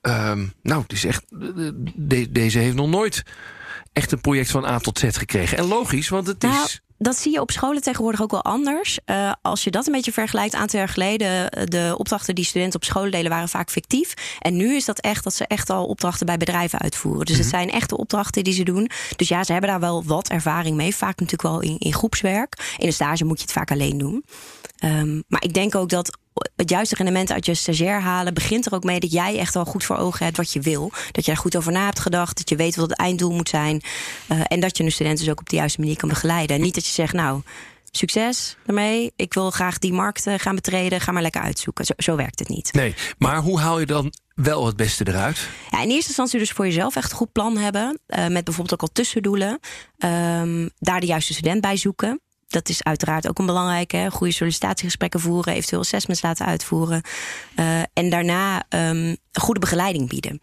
ehm, 0.00 0.46
nou, 0.62 0.82
het 0.82 0.92
is 0.92 1.04
echt, 1.04 1.22
de- 1.96 2.26
deze 2.30 2.58
heeft 2.58 2.76
nog 2.76 2.88
nooit 2.88 3.22
echt 3.92 4.12
een 4.12 4.20
project 4.20 4.50
van 4.50 4.64
A 4.64 4.78
tot 4.78 4.98
Z 4.98 5.04
gekregen. 5.18 5.58
En 5.58 5.64
logisch, 5.64 6.08
want 6.08 6.26
het 6.26 6.42
Nou, 6.42 6.64
is... 6.64 6.80
dat 6.98 7.16
zie 7.16 7.32
je 7.32 7.40
op 7.40 7.50
scholen 7.50 7.82
tegenwoordig 7.82 8.22
ook 8.22 8.30
wel 8.30 8.44
anders. 8.44 8.98
Eh, 9.04 9.32
als 9.42 9.64
je 9.64 9.70
dat 9.70 9.86
een 9.86 9.92
beetje 9.92 10.12
vergelijkt, 10.12 10.54
een 10.54 10.60
aantal 10.60 10.78
jaar 10.78 10.88
geleden, 10.88 11.50
eh, 11.50 11.64
de 11.66 11.94
opdrachten 11.96 12.34
die 12.34 12.44
studenten 12.44 12.80
op 12.80 12.84
scholen 12.84 13.10
deden, 13.10 13.30
waren 13.30 13.48
vaak 13.48 13.70
fictief. 13.70 14.14
En 14.38 14.56
nu 14.56 14.76
is 14.76 14.84
dat 14.84 15.00
echt 15.00 15.24
dat 15.24 15.34
ze 15.34 15.46
echt 15.46 15.70
al 15.70 15.86
opdrachten 15.86 16.26
bij 16.26 16.36
bedrijven 16.36 16.78
uitvoeren. 16.78 17.26
Dus 17.26 17.38
het 17.38 17.46
zijn 17.46 17.70
echte 17.70 17.96
opdrachten 17.96 18.44
die 18.44 18.52
ze 18.52 18.62
doen. 18.62 18.90
Dus 19.16 19.28
ja, 19.28 19.44
ze 19.44 19.52
hebben 19.52 19.70
daar 19.70 19.80
wel 19.80 20.04
wat 20.04 20.28
ervaring 20.28 20.76
mee. 20.76 20.94
Vaak 20.94 21.20
natuurlijk 21.20 21.42
wel 21.42 21.60
in, 21.60 21.78
in 21.78 21.92
groepswerk. 21.92 22.74
In 22.78 22.86
een 22.86 22.92
stage 22.92 23.24
moet 23.24 23.38
je 23.38 23.44
het 23.44 23.52
vaak 23.52 23.70
alleen 23.70 23.98
doen. 23.98 24.24
Ehm, 24.78 25.20
maar 25.28 25.42
ik 25.42 25.54
denk 25.54 25.74
ook 25.74 25.88
dat 25.88 26.18
het 26.56 26.70
juiste 26.70 26.94
rendement 26.94 27.32
uit 27.32 27.46
je 27.46 27.54
stagiair 27.54 28.00
halen 28.00 28.34
begint 28.34 28.66
er 28.66 28.74
ook 28.74 28.84
mee 28.84 29.00
dat 29.00 29.12
jij 29.12 29.38
echt 29.38 29.54
wel 29.54 29.64
goed 29.64 29.84
voor 29.84 29.96
ogen 29.96 30.24
hebt 30.24 30.36
wat 30.36 30.52
je 30.52 30.60
wil. 30.60 30.92
Dat 31.12 31.24
je 31.24 31.30
daar 31.32 31.40
goed 31.40 31.56
over 31.56 31.72
na 31.72 31.84
hebt 31.84 32.00
gedacht. 32.00 32.36
Dat 32.36 32.48
je 32.48 32.56
weet 32.56 32.76
wat 32.76 32.90
het 32.90 32.98
einddoel 32.98 33.32
moet 33.32 33.48
zijn. 33.48 33.82
eh, 34.28 34.40
en 34.44 34.60
dat 34.60 34.76
je 34.76 34.84
een 34.84 34.92
student 34.92 35.18
dus 35.18 35.28
ook 35.30 35.40
op 35.40 35.48
de 35.48 35.56
juiste 35.56 35.80
manier 35.80 35.96
kan 35.96 36.08
begeleiden. 36.08 36.56
En 36.56 36.62
niet 36.62 36.74
dat 36.74 36.86
je 36.86 36.92
zegt, 36.92 37.12
nou, 37.12 37.42
succes 37.90 38.56
daarmee. 38.66 39.12
Ik 39.16 39.34
wil 39.34 39.50
graag 39.50 39.78
die 39.78 39.92
markt 39.92 40.26
eh, 40.26 40.34
gaan 40.36 40.54
betreden. 40.54 41.00
Ga 41.00 41.12
maar 41.12 41.22
lekker 41.22 41.40
uitzoeken. 41.42 41.84
Zo, 41.84 41.92
zo 41.96 42.16
werkt 42.16 42.38
het 42.38 42.48
niet. 42.48 42.72
Nee, 42.72 42.94
maar 43.18 43.38
hoe 43.38 43.60
haal 43.60 43.80
je 43.80 43.86
dan 43.86 44.12
wel 44.34 44.66
het 44.66 44.76
beste 44.76 45.08
eruit? 45.08 45.48
Ja, 45.70 45.82
in 45.82 45.88
eerste 45.90 46.06
instantie 46.08 46.38
dus 46.38 46.50
voor 46.50 46.64
jezelf 46.66 46.96
echt 46.96 47.10
een 47.10 47.16
goed 47.16 47.32
plan 47.32 47.56
hebben. 47.56 47.98
eh, 48.06 48.26
met 48.26 48.44
bijvoorbeeld 48.44 48.72
ook 48.72 48.88
al 48.88 48.92
tussendoelen. 48.94 49.58
Ehm, 49.98 50.68
daar 50.78 51.00
de 51.00 51.06
juiste 51.06 51.32
student 51.32 51.60
bij 51.60 51.76
zoeken. 51.76 52.20
Dat 52.54 52.68
is 52.68 52.82
uiteraard 52.82 53.28
ook 53.28 53.38
een 53.38 53.46
belangrijke. 53.46 53.96
Hè? 53.96 54.10
Goede 54.10 54.32
sollicitatiegesprekken 54.32 55.20
voeren, 55.20 55.54
eventueel 55.54 55.80
assessments 55.80 56.22
laten 56.22 56.46
uitvoeren. 56.46 57.02
Eh, 57.54 57.80
en 57.92 58.10
daarna 58.10 58.62
ehm, 58.68 59.14
goede 59.32 59.60
begeleiding 59.60 60.08
bieden. 60.08 60.40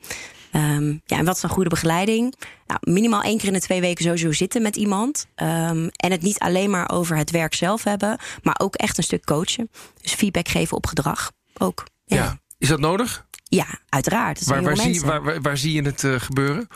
Ehm, 0.52 0.90
ja, 1.06 1.18
en 1.18 1.26
wat 1.26 1.36
is 1.36 1.42
dan 1.42 1.50
goede 1.50 1.70
begeleiding? 1.70 2.36
Nou, 2.68 2.80
minimaal 2.82 3.22
één 3.22 3.38
keer 3.38 3.48
in 3.48 3.54
de 3.54 3.60
twee 3.62 3.82
weken 3.82 4.04
sowieso 4.04 4.32
zitten 4.32 4.62
met 4.62 4.76
iemand. 4.76 5.28
Ehm, 5.36 5.88
en 5.92 6.12
het 6.12 6.22
niet 6.22 6.40
alleen 6.40 6.70
maar 6.70 6.90
over 6.90 7.18
het 7.18 7.32
werk 7.32 7.54
zelf 7.54 7.84
hebben, 7.84 8.18
maar 8.44 8.60
ook 8.62 8.76
echt 8.76 8.98
een 8.98 9.04
stuk 9.04 9.26
coachen. 9.26 9.70
Dus 10.02 10.14
feedback 10.14 10.48
geven 10.48 10.78
op 10.78 10.86
gedrag 10.86 11.32
ook. 11.58 11.84
Ja. 12.06 12.16
Ja, 12.16 12.40
Is 12.58 12.68
dat 12.68 12.80
nodig? 12.80 13.26
ja 13.44 13.66
uiteraard. 13.90 14.46
Waar, 14.46 14.64
waar, 14.64 14.78
zie, 14.78 15.02
waar, 15.02 15.24
waar, 15.24 15.42
waar 15.42 15.58
zie 15.58 15.74
je 15.74 15.82
het 15.82 16.04
eh, 16.04 16.16
gebeuren? 16.20 16.68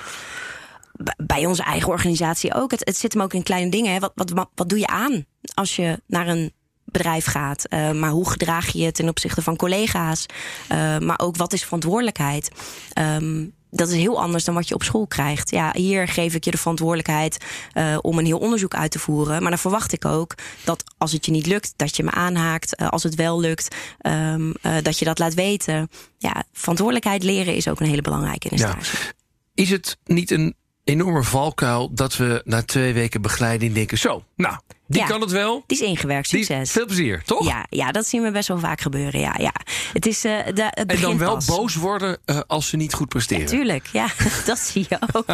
Bij 1.26 1.46
onze 1.46 1.64
eigen 1.64 1.90
organisatie 1.90 2.54
ook. 2.54 2.72
Het, 2.72 2.86
het 2.86 2.98
zit 2.98 3.14
hem 3.14 3.22
ook 3.22 3.34
in 3.34 3.44
kleine 3.44 3.72
dingen. 3.72 3.94
Hè. 3.94 4.00
Wat, 4.00 4.12
wat, 4.16 4.50
wat, 4.56 4.70
doe 4.70 4.80
je 4.80 4.88
aan 4.88 5.26
als 5.54 5.76
je 5.76 6.02
naar 6.08 6.28
een 6.28 6.54
bedrijf 6.86 7.26
gaat? 7.26 7.66
Eh, 7.66 7.92
maar 7.92 8.10
hoe 8.10 8.30
gedraag 8.30 8.68
je 8.72 8.80
je 8.80 8.92
ten 8.92 9.10
opzichte 9.10 9.42
van 9.42 9.56
collega's? 9.56 10.26
Eh, 10.68 10.98
maar 10.98 11.20
ook 11.20 11.38
wat 11.38 11.54
is 11.54 11.64
verantwoordelijkheid? 11.64 12.52
Ehm, 12.94 13.46
dat 13.70 13.90
is 13.90 13.96
heel 13.96 14.22
anders 14.22 14.44
dan 14.44 14.54
wat 14.56 14.68
je 14.68 14.74
op 14.76 14.84
school 14.84 15.08
krijgt. 15.08 15.52
Ja, 15.52 15.72
hier 15.74 16.08
geef 16.08 16.34
ik 16.34 16.44
je 16.46 16.52
de 16.52 16.58
verantwoordelijkheid 16.58 17.46
eh, 17.72 17.98
om 18.02 18.18
een 18.18 18.26
heel 18.26 18.38
onderzoek 18.38 18.76
uit 18.76 18.92
te 18.92 19.00
voeren. 19.00 19.42
Maar 19.42 19.50
dan 19.50 19.60
verwacht 19.60 19.94
ik 19.94 20.06
ook 20.06 20.36
dat 20.64 20.84
als 20.98 21.12
het 21.12 21.26
je 21.26 21.32
niet 21.32 21.46
lukt, 21.46 21.74
dat 21.76 21.96
je 21.96 22.04
me 22.04 22.12
aanhaakt. 22.12 22.78
Als 22.78 23.04
het 23.04 23.16
wel 23.16 23.40
lukt, 23.40 23.76
ehm, 24.00 24.52
eh, 24.62 24.76
dat 24.82 25.00
je 25.00 25.06
dat 25.06 25.20
laat 25.20 25.34
weten. 25.34 25.90
Ja, 26.18 26.44
verantwoordelijkheid 26.54 27.24
leren 27.24 27.56
is 27.56 27.68
ook 27.68 27.80
een 27.80 27.88
hele 27.88 28.02
belangrijke 28.02 28.50
in 28.50 28.54
een 28.54 28.68
Ja. 28.68 28.70
stage. 28.82 29.14
Is 29.54 29.70
het 29.70 29.98
niet 30.04 30.32
een 30.32 30.56
enorme 30.86 31.24
valkuil 31.24 31.90
dat 31.94 32.16
we 32.18 32.42
na 32.46 32.62
twee 32.62 32.94
weken 32.94 33.22
begeleiding 33.22 33.74
denken... 33.74 33.98
zo, 33.98 34.24
nou, 34.36 34.58
die 34.88 35.02
Ja. 35.02 35.08
kan 35.08 35.22
het 35.22 35.32
wel. 35.32 35.64
Die 35.68 35.82
is 35.82 35.88
ingewerkt. 35.88 36.30
Die, 36.30 36.44
Succes. 36.44 36.72
veel 36.72 36.86
plezier, 36.86 37.22
toch? 37.26 37.48
Ja, 37.48 37.66
ja, 37.70 37.92
dat 37.92 38.06
zien 38.08 38.22
we 38.22 38.32
best 38.32 38.48
wel 38.48 38.60
vaak 38.60 38.82
gebeuren. 38.82 39.20
Ja, 39.20 39.36
ja. 39.40 39.54
Het 39.94 40.06
is, 40.06 40.24
eh, 40.26 40.32
de, 40.54 40.64
het 40.70 40.92
en 40.92 41.02
dan 41.02 41.18
wel 41.18 41.34
pas. 41.36 41.46
boos 41.46 41.76
worden 41.76 42.18
eh, 42.26 42.40
als 42.48 42.68
ze 42.70 42.76
niet 42.78 42.94
goed 42.94 43.10
presteren. 43.10 43.46
Tuurlijk, 43.46 43.88
ja, 43.92 44.08
dat 44.46 44.60
zie 44.60 44.86
je 44.90 44.98
ook. 45.14 45.26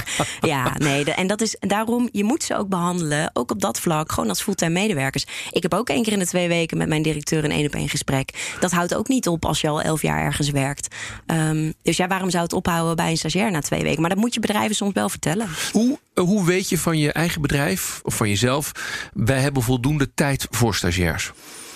Ja, 0.42 0.74
nee, 0.78 1.04
de- 1.04 1.12
en 1.12 1.28
dat 1.28 1.42
is 1.42 1.56
daarom, 1.60 2.10
je 2.12 2.24
moet 2.24 2.44
ze 2.44 2.58
ook 2.58 2.68
behandelen, 2.70 3.30
ook 3.34 3.52
op 3.52 3.62
dat 3.62 3.80
vlak, 3.80 4.12
gewoon 4.12 4.30
als 4.30 4.42
fulltime 4.42 4.72
medewerkers. 4.72 5.26
Ik 5.52 5.62
heb 5.62 5.74
ook 5.74 5.90
één 5.90 6.04
keer 6.04 6.14
in 6.14 6.20
de 6.20 6.28
twee 6.28 6.48
weken 6.48 6.78
met 6.78 6.88
mijn 6.88 7.02
directeur 7.02 7.44
een 7.44 7.52
één 7.52 7.66
op 7.66 7.74
één 7.76 7.90
gesprek. 7.90 8.56
Dat 8.60 8.72
houdt 8.72 8.96
ook 8.96 9.08
niet 9.08 9.28
op 9.28 9.46
als 9.46 9.62
je 9.62 9.68
al 9.68 9.82
elf 9.82 10.02
jaar 10.02 10.24
ergens 10.24 10.50
werkt. 10.50 10.96
Ehm, 11.26 11.72
dus 11.84 11.98
ja, 11.98 12.08
waarom 12.08 12.30
zou 12.30 12.44
het 12.44 12.54
ophouden 12.54 12.96
bij 12.96 13.10
een 13.10 13.18
stagiair 13.18 13.52
na 13.52 13.62
twee 13.62 13.84
weken? 13.84 14.02
Maar 14.02 14.10
dat 14.10 14.20
moet 14.20 14.34
je 14.34 14.40
bedrijven 14.40 14.76
soms 14.76 14.94
wel 14.94 15.10
vertellen. 15.10 15.48
Hoe, 15.72 16.00
hoe 16.14 16.46
weet 16.46 16.70
je 16.70 16.78
van 16.78 16.98
je 16.98 17.12
eigen 17.12 17.42
bedrijf 17.42 18.00
of 18.04 18.16
van 18.16 18.30
jezelf... 18.30 18.72
wij 19.14 19.40
hebben 19.40 19.64
voldoende 19.64 20.14
tijd 20.14 20.48
voor 20.50 20.76
stagiairs? 20.76 21.32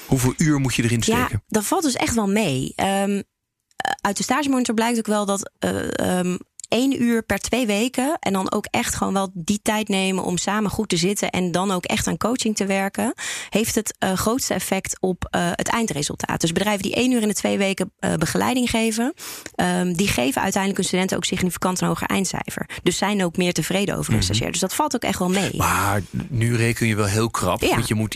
Hoeveel 0.05 0.33
uur 0.37 0.59
moet 0.59 0.75
je 0.75 0.83
erin 0.83 1.01
steken? 1.01 1.27
Ja, 1.31 1.41
dat 1.47 1.65
valt 1.65 1.83
dus 1.83 1.95
echt 1.95 2.15
wel 2.15 2.27
mee. 2.27 2.73
Ehm, 2.75 3.21
eh, 3.75 3.91
uit 4.01 4.17
de 4.17 4.23
stagemonitor 4.23 4.75
blijkt 4.75 4.97
ook 4.97 5.07
wel 5.07 5.25
dat 5.25 5.51
eh, 5.59 5.99
ehm, 5.99 6.37
één 6.75 7.01
uur 7.01 7.23
per 7.23 7.39
twee 7.39 7.65
weken. 7.65 8.17
En 8.19 8.33
dan 8.33 8.51
ook 8.51 8.67
echt 8.71 8.95
gewoon 8.95 9.13
wel 9.13 9.31
die 9.33 9.59
tijd 9.61 9.87
nemen 9.87 10.23
om 10.23 10.37
samen 10.37 10.71
goed 10.71 10.89
te 10.89 10.97
zitten. 10.97 11.29
En 11.29 11.51
dan 11.51 11.71
ook 11.71 11.85
echt 11.85 12.07
aan 12.07 12.17
coaching 12.17 12.55
te 12.55 12.65
werken. 12.65 13.13
Heeft 13.49 13.75
het 13.75 13.95
eh, 13.99 14.13
grootste 14.13 14.53
effect 14.53 14.97
op 14.99 15.27
eh, 15.29 15.49
het 15.51 15.67
eindresultaat. 15.67 16.41
Dus 16.41 16.51
bedrijven 16.51 16.83
die 16.83 16.95
één 16.95 17.11
uur 17.11 17.21
in 17.21 17.27
de 17.27 17.33
twee 17.33 17.57
weken 17.57 17.91
eh, 17.99 18.13
begeleiding 18.13 18.69
geven. 18.69 19.13
ehm, 19.55 19.93
die 19.93 20.07
geven 20.07 20.41
uiteindelijk 20.41 20.75
hun 20.75 20.85
studenten 20.85 21.17
ook 21.17 21.25
significant 21.25 21.81
een 21.81 21.87
hoger 21.87 22.07
eindcijfer. 22.07 22.69
Dus 22.83 22.97
zijn 22.97 23.23
ook 23.23 23.37
meer 23.37 23.53
tevreden 23.53 23.97
over 23.97 24.13
hun 24.13 24.23
stagiair. 24.23 24.51
Dus 24.51 24.61
dat 24.61 24.75
valt 24.75 24.95
ook 24.95 25.03
echt 25.03 25.19
wel 25.19 25.29
mee. 25.29 25.57
Maar 25.57 26.01
nu 26.27 26.55
reken 26.55 26.87
je 26.87 26.95
wel 26.95 27.05
heel 27.05 27.29
krap. 27.29 27.61
Ja. 27.61 27.75
Want 27.75 27.87
je 27.87 27.95
moet 27.95 28.13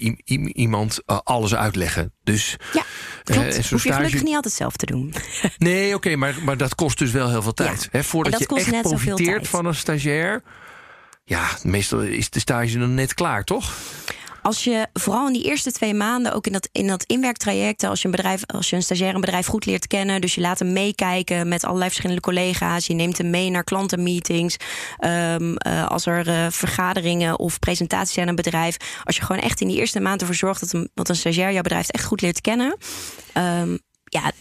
iemand 0.53 1.01
alles 1.23 1.55
uitleggen. 1.55 2.13
Dus 2.23 2.57
Ja, 2.73 2.83
klopt. 3.23 3.69
Hoef 3.69 3.83
je 3.83 3.93
gelukkig 3.93 4.23
niet 4.23 4.35
altijd 4.35 4.53
zelf 4.53 4.75
te 4.75 4.85
doen. 4.85 5.13
Nee, 5.57 5.95
oké, 5.95 6.15
maar, 6.15 6.35
maar 6.43 6.57
dat 6.57 6.75
kost 6.75 6.97
dus 6.97 7.11
wel 7.11 7.29
heel 7.29 7.41
veel 7.41 7.53
tijd. 7.53 7.81
Ja. 7.81 7.87
Hè, 7.91 8.03
voordat 8.03 8.39
je 8.39 8.45
kost 8.49 8.61
echt 8.61 8.71
net 8.71 8.87
zoveel 8.87 9.15
tijd. 9.15 9.47
van 9.47 9.65
een 9.65 9.75
stagiair. 9.75 10.41
Ja, 11.23 11.47
meestal 11.63 11.99
is 11.99 12.29
de 12.29 12.39
stage 12.39 12.79
dan 12.79 12.93
net 12.93 13.13
klaar, 13.13 13.43
toch? 13.43 13.73
Als 14.41 14.63
je 14.63 14.87
vooral 14.93 15.27
in 15.27 15.33
die 15.33 15.43
eerste 15.43 15.71
twee 15.71 15.93
maanden, 15.93 16.33
ook 16.33 16.45
in 16.45 16.51
dat, 16.51 16.69
in 16.71 16.87
dat 16.87 17.03
inwerktraject, 17.03 17.83
als 17.83 18.01
je 18.01 18.05
een 18.05 18.15
bedrijf, 18.15 18.45
als 18.45 18.69
je 18.69 18.75
een 18.75 18.81
stagiair 18.81 19.15
een 19.15 19.21
bedrijf 19.21 19.45
goed 19.45 19.65
leert 19.65 19.87
kennen, 19.87 20.21
dus 20.21 20.35
je 20.35 20.41
laat 20.41 20.59
hem 20.59 20.73
meekijken 20.73 21.47
met 21.47 21.63
allerlei 21.63 21.89
verschillende 21.89 22.21
collega's, 22.21 22.87
je 22.87 22.93
neemt 22.93 23.17
hem 23.17 23.29
mee 23.29 23.49
naar 23.49 23.63
klantenmeetings, 23.63 24.57
ehm, 24.97 25.55
eh, 25.55 25.87
als 25.87 26.05
er 26.05 26.27
eh, 26.27 26.45
vergaderingen 26.49 27.39
of 27.39 27.59
presentaties 27.59 28.13
zijn 28.13 28.25
aan 28.25 28.35
een 28.37 28.43
bedrijf, 28.43 28.77
als 29.03 29.15
je 29.15 29.21
gewoon 29.21 29.41
echt 29.41 29.61
in 29.61 29.67
die 29.67 29.77
eerste 29.77 29.99
maand 29.99 30.21
ervoor 30.21 30.35
zorgt 30.35 30.61
dat 30.61 30.73
een, 30.73 30.89
dat 30.93 31.09
een 31.09 31.15
stagiair 31.15 31.51
jouw 31.51 31.61
bedrijf 31.61 31.89
echt 31.89 32.05
goed 32.05 32.21
leert 32.21 32.41
kennen, 32.41 32.77
ehm, 33.33 33.77
ja, 34.03 34.31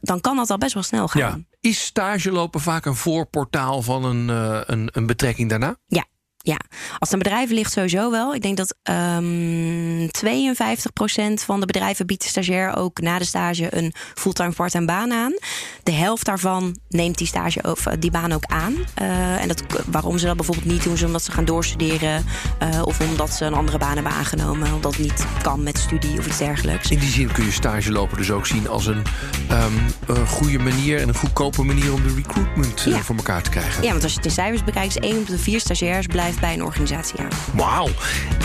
dan 0.00 0.20
kan 0.20 0.36
dat 0.36 0.50
al 0.50 0.58
best 0.58 0.74
wel 0.74 0.82
snel 0.82 1.08
gaan. 1.08 1.20
Ja. 1.20 1.38
Is 1.60 1.84
stage 1.84 2.30
lopen 2.30 2.60
vaak 2.60 2.84
een 2.84 2.94
voorportaal 2.94 3.82
van 3.82 4.04
een, 4.04 4.30
eh, 4.30 4.60
een, 4.66 4.88
een 4.92 5.06
betrekking 5.06 5.48
daarna? 5.50 5.76
Ja, 5.86 6.04
ja. 6.48 6.58
Als 6.98 7.10
het 7.10 7.12
aan 7.12 7.18
bedrijven 7.18 7.54
ligt 7.54 7.72
sowieso 7.72 8.10
wel. 8.10 8.34
Ik 8.34 8.42
denk 8.42 8.56
dat 8.56 8.74
ehm 8.82 10.08
52% 10.08 11.44
van 11.44 11.60
de 11.60 11.66
bedrijven 11.66 12.06
biedt 12.06 12.22
de 12.22 12.28
stagiair 12.28 12.76
ook 12.76 13.00
na 13.00 13.18
de 13.18 13.24
stage 13.24 13.76
een 13.76 13.92
fulltime 14.14 14.52
part-time 14.52 14.86
baan 14.86 15.12
aan. 15.12 15.34
De 15.82 15.92
helft 15.92 16.24
daarvan 16.24 16.78
neemt 16.88 17.18
die 17.18 17.26
stage 17.26 17.62
of 17.62 17.86
eh, 17.86 17.92
die 17.98 18.10
baan 18.10 18.32
ook 18.32 18.44
aan. 18.44 18.74
Eh, 18.94 19.42
en 19.42 19.48
dat, 19.48 19.62
waarom 19.86 20.18
ze 20.18 20.26
dat 20.26 20.36
bijvoorbeeld 20.36 20.66
niet 20.66 20.82
doen, 20.82 20.92
is 20.92 21.02
omdat 21.02 21.22
ze 21.22 21.32
gaan 21.32 21.44
doorstuderen 21.44 22.24
eh, 22.58 22.82
of 22.84 23.00
omdat 23.00 23.30
ze 23.30 23.44
een 23.44 23.54
andere 23.54 23.78
baan 23.78 23.94
hebben 23.94 24.12
aangenomen, 24.12 24.72
omdat 24.72 24.96
het 24.96 25.02
niet 25.02 25.26
kan 25.42 25.62
met 25.62 25.78
studie 25.78 26.18
of 26.18 26.26
iets 26.26 26.38
dergelijks. 26.38 26.90
In 26.90 26.98
die 26.98 27.10
zin 27.10 27.32
kun 27.32 27.44
je 27.44 27.52
stage 27.52 27.92
lopen 27.92 28.16
dus 28.16 28.30
ook 28.30 28.46
zien 28.46 28.68
als 28.68 28.86
een 28.86 29.02
ehm, 29.48 29.72
een 30.06 30.26
goede 30.26 30.58
manier 30.58 31.00
en 31.00 31.08
een 31.08 31.14
goedkope 31.14 31.62
manier 31.62 31.92
om 31.92 32.02
de 32.02 32.14
recruitment 32.14 32.82
Ja. 32.84 32.98
voor 33.02 33.16
elkaar 33.16 33.42
te 33.42 33.50
krijgen. 33.50 33.82
Ja, 33.82 33.90
want 33.90 34.02
als 34.02 34.12
je 34.12 34.18
het 34.18 34.26
in 34.26 34.32
cijfers 34.32 34.64
bekijkt, 34.64 34.96
is 34.96 35.10
1 35.10 35.18
op 35.18 35.26
de 35.26 35.38
4 35.38 35.60
stagiairs 35.60 36.06
blijft 36.06 36.37
bij 36.40 36.52
een 36.52 36.62
organisatie 36.62 37.20
aan. 37.20 37.28
Wauw, 37.54 37.86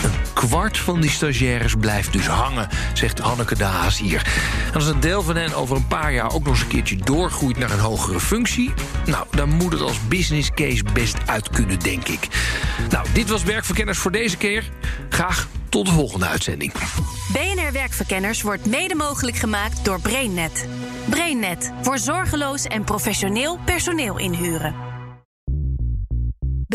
een 0.02 0.12
kwart 0.32 0.78
van 0.78 1.00
die 1.00 1.10
stagiaires 1.10 1.74
blijft 1.74 2.12
dus 2.12 2.26
hangen, 2.26 2.68
zegt 2.92 3.18
Hanneke 3.18 3.54
de 3.54 3.64
Haas 3.64 3.98
hier. 3.98 4.26
En 4.66 4.74
als 4.74 4.86
een 4.86 5.00
deel 5.00 5.22
van 5.22 5.36
hen 5.36 5.54
over 5.54 5.76
een 5.76 5.86
paar 5.86 6.12
jaar 6.12 6.32
ook 6.32 6.44
nog 6.44 6.52
eens 6.52 6.62
een 6.62 6.68
keertje 6.68 6.96
doorgroeit 6.96 7.58
naar 7.58 7.70
een 7.70 7.78
hogere 7.78 8.20
functie, 8.20 8.72
nou, 9.06 9.26
dan 9.30 9.48
moet 9.48 9.72
het 9.72 9.80
als 9.80 10.08
business 10.08 10.50
case 10.54 10.82
best 10.92 11.16
uit 11.26 11.50
kunnen, 11.50 11.78
denk 11.78 12.08
ik. 12.08 12.28
Nou, 12.90 13.06
dit 13.12 13.28
was 13.28 13.42
Werkverkenners 13.42 13.98
voor 13.98 14.12
deze 14.12 14.36
keer. 14.36 14.70
Graag 15.08 15.48
tot 15.68 15.86
de 15.86 15.92
volgende 15.92 16.26
uitzending. 16.26 16.72
BNR 17.32 17.72
Werkverkenners 17.72 18.42
wordt 18.42 18.66
mede 18.66 18.94
mogelijk 18.94 19.36
gemaakt 19.36 19.84
door 19.84 20.00
BrainNet. 20.00 20.68
BrainNet 21.10 21.72
voor 21.82 21.98
zorgeloos 21.98 22.64
en 22.64 22.84
professioneel 22.84 23.58
personeel 23.64 24.18
inhuren. 24.18 24.93